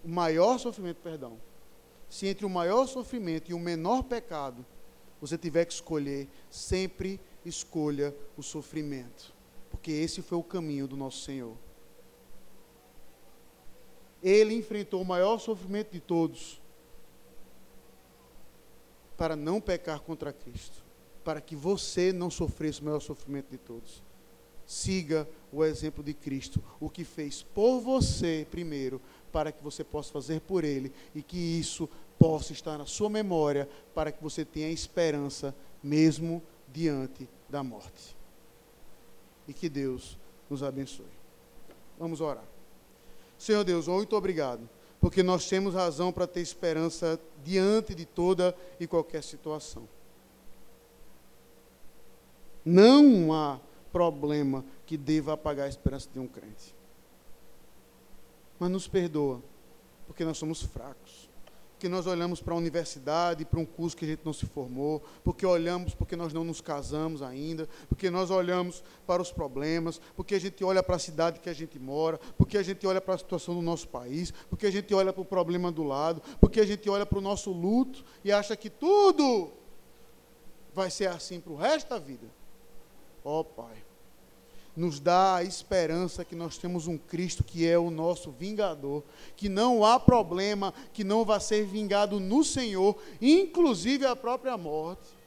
o 0.04 0.10
maior 0.10 0.58
sofrimento, 0.58 0.98
perdão, 0.98 1.40
se 2.12 2.28
entre 2.28 2.46
o 2.46 2.50
maior 2.50 2.88
sofrimento 2.88 3.50
e 3.50 3.54
o 3.54 3.60
menor 3.60 4.04
pecado 4.04 4.66
você 5.22 5.38
tiver 5.38 5.64
que 5.64 5.72
escolher, 5.72 6.28
sempre 6.50 7.22
escolha 7.46 8.14
o 8.36 8.44
sofrimento, 8.44 9.34
porque 9.70 9.92
esse 9.92 10.22
foi 10.22 10.38
o 10.38 10.44
caminho 10.44 10.88
do 10.90 10.98
nosso 10.98 11.24
Senhor. 11.24 11.56
Ele 14.22 14.54
enfrentou 14.54 15.02
o 15.02 15.06
maior 15.06 15.40
sofrimento 15.40 15.92
de 15.94 16.02
todos 16.02 16.62
para 19.16 19.38
não 19.38 19.62
pecar 19.62 20.02
contra 20.02 20.34
Cristo, 20.34 20.84
para 21.24 21.40
que 21.40 21.56
você 21.56 22.12
não 22.12 22.30
sofresse 22.30 22.82
o 22.82 22.86
maior 22.86 23.00
sofrimento 23.00 23.50
de 23.50 23.58
todos. 23.58 24.04
Siga 24.72 25.28
o 25.52 25.66
exemplo 25.66 26.02
de 26.02 26.14
Cristo, 26.14 26.64
o 26.80 26.90
que 26.90 27.04
fez 27.04 27.44
por 27.44 27.82
você 27.82 28.48
primeiro, 28.50 29.02
para 29.30 29.52
que 29.52 29.62
você 29.62 29.84
possa 29.84 30.14
fazer 30.14 30.40
por 30.40 30.64
ele 30.64 30.94
e 31.14 31.22
que 31.22 31.38
isso 31.38 31.90
possa 32.18 32.54
estar 32.54 32.78
na 32.78 32.86
sua 32.86 33.10
memória 33.10 33.68
para 33.94 34.14
que 34.14 34.24
você 34.24 34.46
tenha 34.46 34.70
esperança 34.70 35.54
mesmo 35.84 36.42
diante 36.72 37.28
da 37.50 37.62
morte. 37.62 38.16
E 39.46 39.54
que 39.54 39.68
Deus 39.68 40.18
nos 40.50 40.64
abençoe. 40.64 41.04
Vamos 42.00 42.22
orar. 42.22 42.46
Senhor 43.38 43.66
Deus, 43.66 43.90
muito 43.90 44.16
obrigado, 44.16 44.70
porque 45.02 45.22
nós 45.22 45.50
temos 45.50 45.74
razão 45.74 46.14
para 46.14 46.26
ter 46.26 46.40
esperança 46.40 47.20
diante 47.44 47.94
de 47.94 48.06
toda 48.06 48.56
e 48.80 48.88
qualquer 48.88 49.22
situação. 49.22 49.86
Não 52.64 53.34
há 53.34 53.60
problema 53.92 54.66
que 54.86 54.98
deva 54.98 55.34
apagar 55.34 55.66
a 55.66 55.70
esperança 55.70 56.10
de 56.12 56.20
um 56.20 56.28
crente. 56.28 56.76
Mas 58.60 58.70
nos 58.70 58.88
perdoa, 58.88 59.42
porque 60.08 60.24
nós 60.24 60.38
somos 60.38 60.62
fracos. 60.62 61.30
Porque 61.72 61.90
nós 61.90 62.06
olhamos 62.06 62.40
para 62.40 62.54
a 62.54 62.58
universidade, 62.58 63.44
para 63.44 63.60
um 63.60 63.66
curso 63.66 63.98
que 63.98 64.06
a 64.06 64.08
gente 64.08 64.24
não 64.24 64.34
se 64.34 64.46
formou, 64.46 65.02
porque 65.24 65.44
olhamos 65.48 65.96
porque 65.96 66.16
nós 66.16 66.32
não 66.32 66.44
nos 66.44 66.62
casamos 66.62 67.24
ainda, 67.24 67.68
porque 67.90 68.12
nós 68.12 68.30
olhamos 68.30 68.84
para 69.08 69.20
os 69.20 69.32
problemas, 69.32 70.00
porque 70.16 70.36
a 70.36 70.40
gente 70.40 70.64
olha 70.64 70.84
para 70.84 70.98
a 70.98 71.00
cidade 71.00 71.40
que 71.40 71.50
a 71.50 71.54
gente 71.54 71.80
mora, 71.80 72.20
porque 72.38 72.56
a 72.56 72.62
gente 72.62 72.86
olha 72.86 73.02
para 73.02 73.16
a 73.16 73.18
situação 73.18 73.56
do 73.56 73.64
nosso 73.64 73.88
país, 73.88 74.32
porque 74.48 74.68
a 74.68 74.72
gente 74.72 74.94
olha 74.94 75.12
para 75.12 75.24
o 75.24 75.26
problema 75.26 75.72
do 75.72 75.84
lado, 75.84 76.22
porque 76.40 76.60
a 76.60 76.66
gente 76.68 76.88
olha 76.88 77.04
para 77.04 77.18
o 77.18 77.22
nosso 77.22 77.52
luto 77.52 78.06
e 78.24 78.32
acha 78.32 78.56
que 78.56 78.70
tudo 78.70 79.52
vai 80.76 80.92
ser 80.92 81.08
assim 81.08 81.40
para 81.40 81.52
o 81.52 81.56
resto 81.56 81.90
da 81.90 81.98
vida. 81.98 82.41
Ó 83.24 83.40
oh, 83.40 83.44
Pai, 83.44 83.84
nos 84.76 85.00
dá 85.00 85.36
a 85.36 85.44
esperança 85.44 86.24
que 86.24 86.36
nós 86.36 86.58
temos 86.58 86.88
um 86.88 86.98
Cristo 86.98 87.44
que 87.44 87.68
é 87.68 87.78
o 87.78 87.92
nosso 87.92 88.32
vingador, 88.32 89.04
que 89.36 89.50
não 89.50 89.84
há 89.86 90.00
problema 90.00 90.74
que 90.94 91.04
não 91.04 91.26
vá 91.26 91.40
ser 91.40 91.66
vingado 91.66 92.20
no 92.20 92.44
Senhor, 92.44 92.98
inclusive 93.22 94.06
a 94.06 94.16
própria 94.16 94.58
morte. 94.58 95.22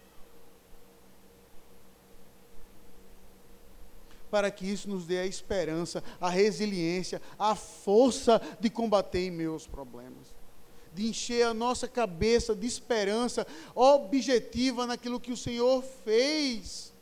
para 4.31 4.51
que 4.51 4.67
isso 4.67 4.89
nos 4.89 5.07
dê 5.07 5.19
a 5.19 5.27
esperança, 5.27 6.03
a 6.21 6.29
resiliência, 6.29 7.23
a 7.39 7.55
força 7.55 8.43
de 8.59 8.69
combater 8.69 9.31
meus 9.31 9.65
problemas. 9.65 10.35
De 10.93 11.07
encher 11.07 11.47
a 11.47 11.55
nossa 11.55 11.87
cabeça 11.87 12.53
de 12.53 12.67
esperança 12.67 13.47
objetiva 13.77 14.89
naquilo 14.89 15.21
que 15.21 15.31
o 15.31 15.37
Senhor 15.37 15.85
fez. 16.05 16.94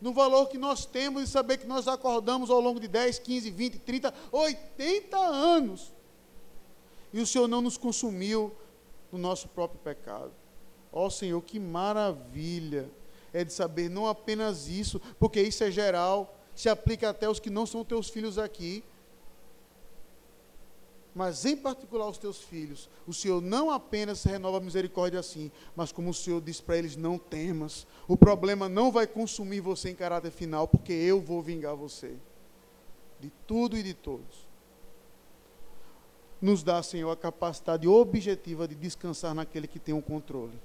No 0.00 0.12
valor 0.12 0.46
que 0.48 0.56
nós 0.56 0.86
temos 0.86 1.24
de 1.24 1.28
saber 1.28 1.58
que 1.58 1.66
nós 1.66 1.86
acordamos 1.86 2.48
ao 2.48 2.60
longo 2.60 2.80
de 2.80 2.88
10, 2.88 3.18
15, 3.18 3.50
20, 3.50 3.78
30, 3.80 4.14
80 4.32 5.18
anos. 5.18 5.92
E 7.12 7.20
o 7.20 7.26
Senhor 7.26 7.46
não 7.46 7.60
nos 7.60 7.76
consumiu 7.76 8.52
no 9.12 9.18
nosso 9.18 9.48
próprio 9.48 9.80
pecado. 9.80 10.32
Ó 10.92 11.06
oh, 11.06 11.10
Senhor, 11.10 11.40
que 11.42 11.58
maravilha 11.58 12.90
é 13.32 13.44
de 13.44 13.52
saber 13.52 13.88
não 13.88 14.06
apenas 14.06 14.68
isso, 14.68 15.00
porque 15.18 15.40
isso 15.40 15.62
é 15.62 15.70
geral, 15.70 16.36
se 16.54 16.68
aplica 16.68 17.10
até 17.10 17.26
aos 17.26 17.38
que 17.38 17.50
não 17.50 17.66
são 17.66 17.84
teus 17.84 18.08
filhos 18.08 18.38
aqui, 18.38 18.82
mas 21.14 21.44
em 21.44 21.56
particular 21.56 22.04
aos 22.04 22.18
teus 22.18 22.38
filhos. 22.40 22.88
O 23.06 23.12
Senhor 23.12 23.40
não 23.40 23.70
apenas 23.70 24.24
renova 24.24 24.58
a 24.58 24.60
misericórdia 24.60 25.20
assim, 25.20 25.50
mas 25.74 25.92
como 25.92 26.10
o 26.10 26.14
Senhor 26.14 26.40
diz 26.40 26.60
para 26.60 26.78
eles: 26.78 26.96
não 26.96 27.18
temas. 27.18 27.86
O 28.06 28.16
problema 28.16 28.68
não 28.68 28.90
vai 28.92 29.06
consumir 29.06 29.60
você 29.60 29.90
em 29.90 29.94
caráter 29.94 30.30
final, 30.30 30.68
porque 30.68 30.92
eu 30.92 31.20
vou 31.20 31.42
vingar 31.42 31.74
você 31.74 32.16
de 33.18 33.30
tudo 33.46 33.76
e 33.76 33.82
de 33.82 33.94
todos. 33.94 34.48
Nos 36.40 36.62
dá, 36.62 36.82
Senhor, 36.82 37.10
a 37.10 37.16
capacidade 37.16 37.86
objetiva 37.86 38.66
de 38.66 38.74
descansar 38.74 39.34
naquele 39.34 39.66
que 39.68 39.78
tem 39.78 39.94
o 39.94 40.00
controle 40.00 40.58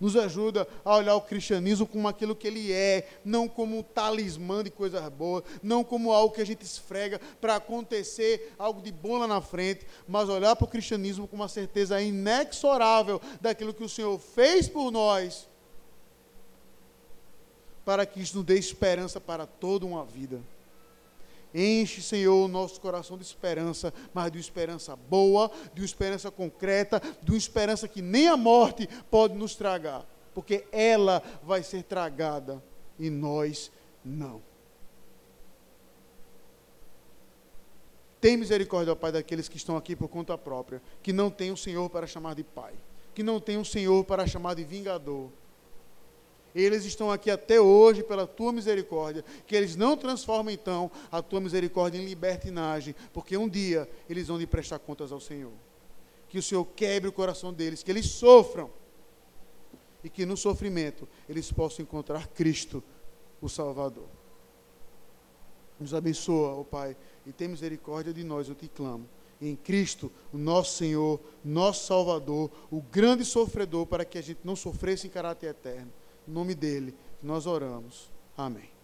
nos 0.00 0.16
ajuda 0.16 0.66
a 0.84 0.96
olhar 0.96 1.14
o 1.14 1.20
cristianismo 1.20 1.86
como 1.86 2.08
aquilo 2.08 2.36
que 2.36 2.46
ele 2.46 2.72
é, 2.72 3.08
não 3.24 3.48
como 3.48 3.78
um 3.78 3.82
talismã 3.82 4.62
de 4.62 4.70
coisas 4.70 5.06
boas, 5.08 5.44
não 5.62 5.82
como 5.82 6.12
algo 6.12 6.34
que 6.34 6.40
a 6.40 6.46
gente 6.46 6.62
esfrega 6.62 7.20
para 7.40 7.56
acontecer 7.56 8.54
algo 8.58 8.80
de 8.80 8.92
bom 8.92 9.18
lá 9.18 9.26
na 9.26 9.40
frente, 9.40 9.86
mas 10.06 10.28
olhar 10.28 10.54
para 10.56 10.64
o 10.64 10.70
cristianismo 10.70 11.26
com 11.26 11.36
uma 11.36 11.48
certeza 11.48 12.00
inexorável 12.00 13.20
daquilo 13.40 13.74
que 13.74 13.84
o 13.84 13.88
Senhor 13.88 14.18
fez 14.18 14.68
por 14.68 14.90
nós, 14.90 15.48
para 17.84 18.04
que 18.04 18.20
isso 18.20 18.36
nos 18.36 18.46
dê 18.46 18.58
esperança 18.58 19.20
para 19.20 19.46
toda 19.46 19.86
uma 19.86 20.04
vida. 20.04 20.40
Enche, 21.58 22.02
Senhor, 22.02 22.44
o 22.44 22.48
nosso 22.48 22.78
coração 22.78 23.16
de 23.16 23.24
esperança, 23.24 23.90
mas 24.12 24.30
de 24.30 24.36
uma 24.36 24.42
esperança 24.42 24.94
boa, 24.94 25.50
de 25.72 25.80
uma 25.80 25.86
esperança 25.86 26.30
concreta, 26.30 27.00
de 27.22 27.30
uma 27.30 27.38
esperança 27.38 27.88
que 27.88 28.02
nem 28.02 28.28
a 28.28 28.36
morte 28.36 28.86
pode 29.10 29.32
nos 29.32 29.54
tragar, 29.54 30.04
porque 30.34 30.66
ela 30.70 31.22
vai 31.42 31.62
ser 31.62 31.82
tragada 31.84 32.62
e 32.98 33.08
nós 33.08 33.72
não. 34.04 34.42
Tem 38.20 38.36
misericórdia, 38.36 38.92
ó 38.92 38.96
Pai, 38.96 39.12
daqueles 39.12 39.48
que 39.48 39.56
estão 39.56 39.78
aqui 39.78 39.96
por 39.96 40.08
conta 40.08 40.36
própria, 40.36 40.82
que 41.02 41.12
não 41.12 41.30
têm 41.30 41.52
o 41.52 41.56
Senhor 41.56 41.88
para 41.88 42.06
chamar 42.06 42.34
de 42.34 42.44
Pai, 42.44 42.74
que 43.14 43.22
não 43.22 43.40
têm 43.40 43.56
o 43.56 43.64
Senhor 43.64 44.04
para 44.04 44.26
chamar 44.26 44.52
de 44.52 44.64
vingador 44.64 45.30
eles 46.62 46.84
estão 46.84 47.10
aqui 47.10 47.30
até 47.30 47.60
hoje 47.60 48.02
pela 48.02 48.26
tua 48.26 48.52
misericórdia. 48.52 49.24
Que 49.46 49.54
eles 49.54 49.76
não 49.76 49.96
transformem, 49.96 50.54
então, 50.54 50.90
a 51.10 51.20
tua 51.20 51.40
misericórdia 51.40 51.98
em 51.98 52.04
libertinagem, 52.04 52.94
porque 53.12 53.36
um 53.36 53.48
dia 53.48 53.88
eles 54.08 54.28
vão 54.28 54.38
lhe 54.38 54.46
prestar 54.46 54.78
contas 54.78 55.12
ao 55.12 55.20
Senhor. 55.20 55.52
Que 56.28 56.38
o 56.38 56.42
Senhor 56.42 56.64
quebre 56.64 57.08
o 57.08 57.12
coração 57.12 57.52
deles, 57.52 57.82
que 57.82 57.90
eles 57.90 58.06
sofram. 58.06 58.70
E 60.02 60.08
que 60.08 60.24
no 60.24 60.36
sofrimento 60.36 61.08
eles 61.28 61.50
possam 61.52 61.82
encontrar 61.82 62.28
Cristo, 62.28 62.82
o 63.40 63.48
Salvador. 63.48 64.08
Nos 65.78 65.92
abençoa, 65.92 66.54
ó 66.54 66.60
oh 66.60 66.64
Pai, 66.64 66.96
e 67.26 67.32
tem 67.32 67.48
misericórdia 67.48 68.14
de 68.14 68.24
nós, 68.24 68.48
eu 68.48 68.54
te 68.54 68.68
clamo 68.68 69.06
em 69.40 69.54
Cristo, 69.54 70.10
o 70.32 70.38
nosso 70.38 70.76
Senhor, 70.76 71.20
nosso 71.44 71.86
Salvador, 71.86 72.50
o 72.70 72.80
grande 72.80 73.24
sofredor, 73.24 73.86
para 73.86 74.04
que 74.04 74.18
a 74.18 74.22
gente 74.22 74.40
não 74.44 74.56
sofresse 74.56 75.06
em 75.06 75.10
caráter 75.10 75.48
eterno. 75.48 75.92
Nome 76.26 76.54
dele, 76.54 76.94
nós 77.22 77.46
oramos. 77.46 78.10
Amém. 78.36 78.75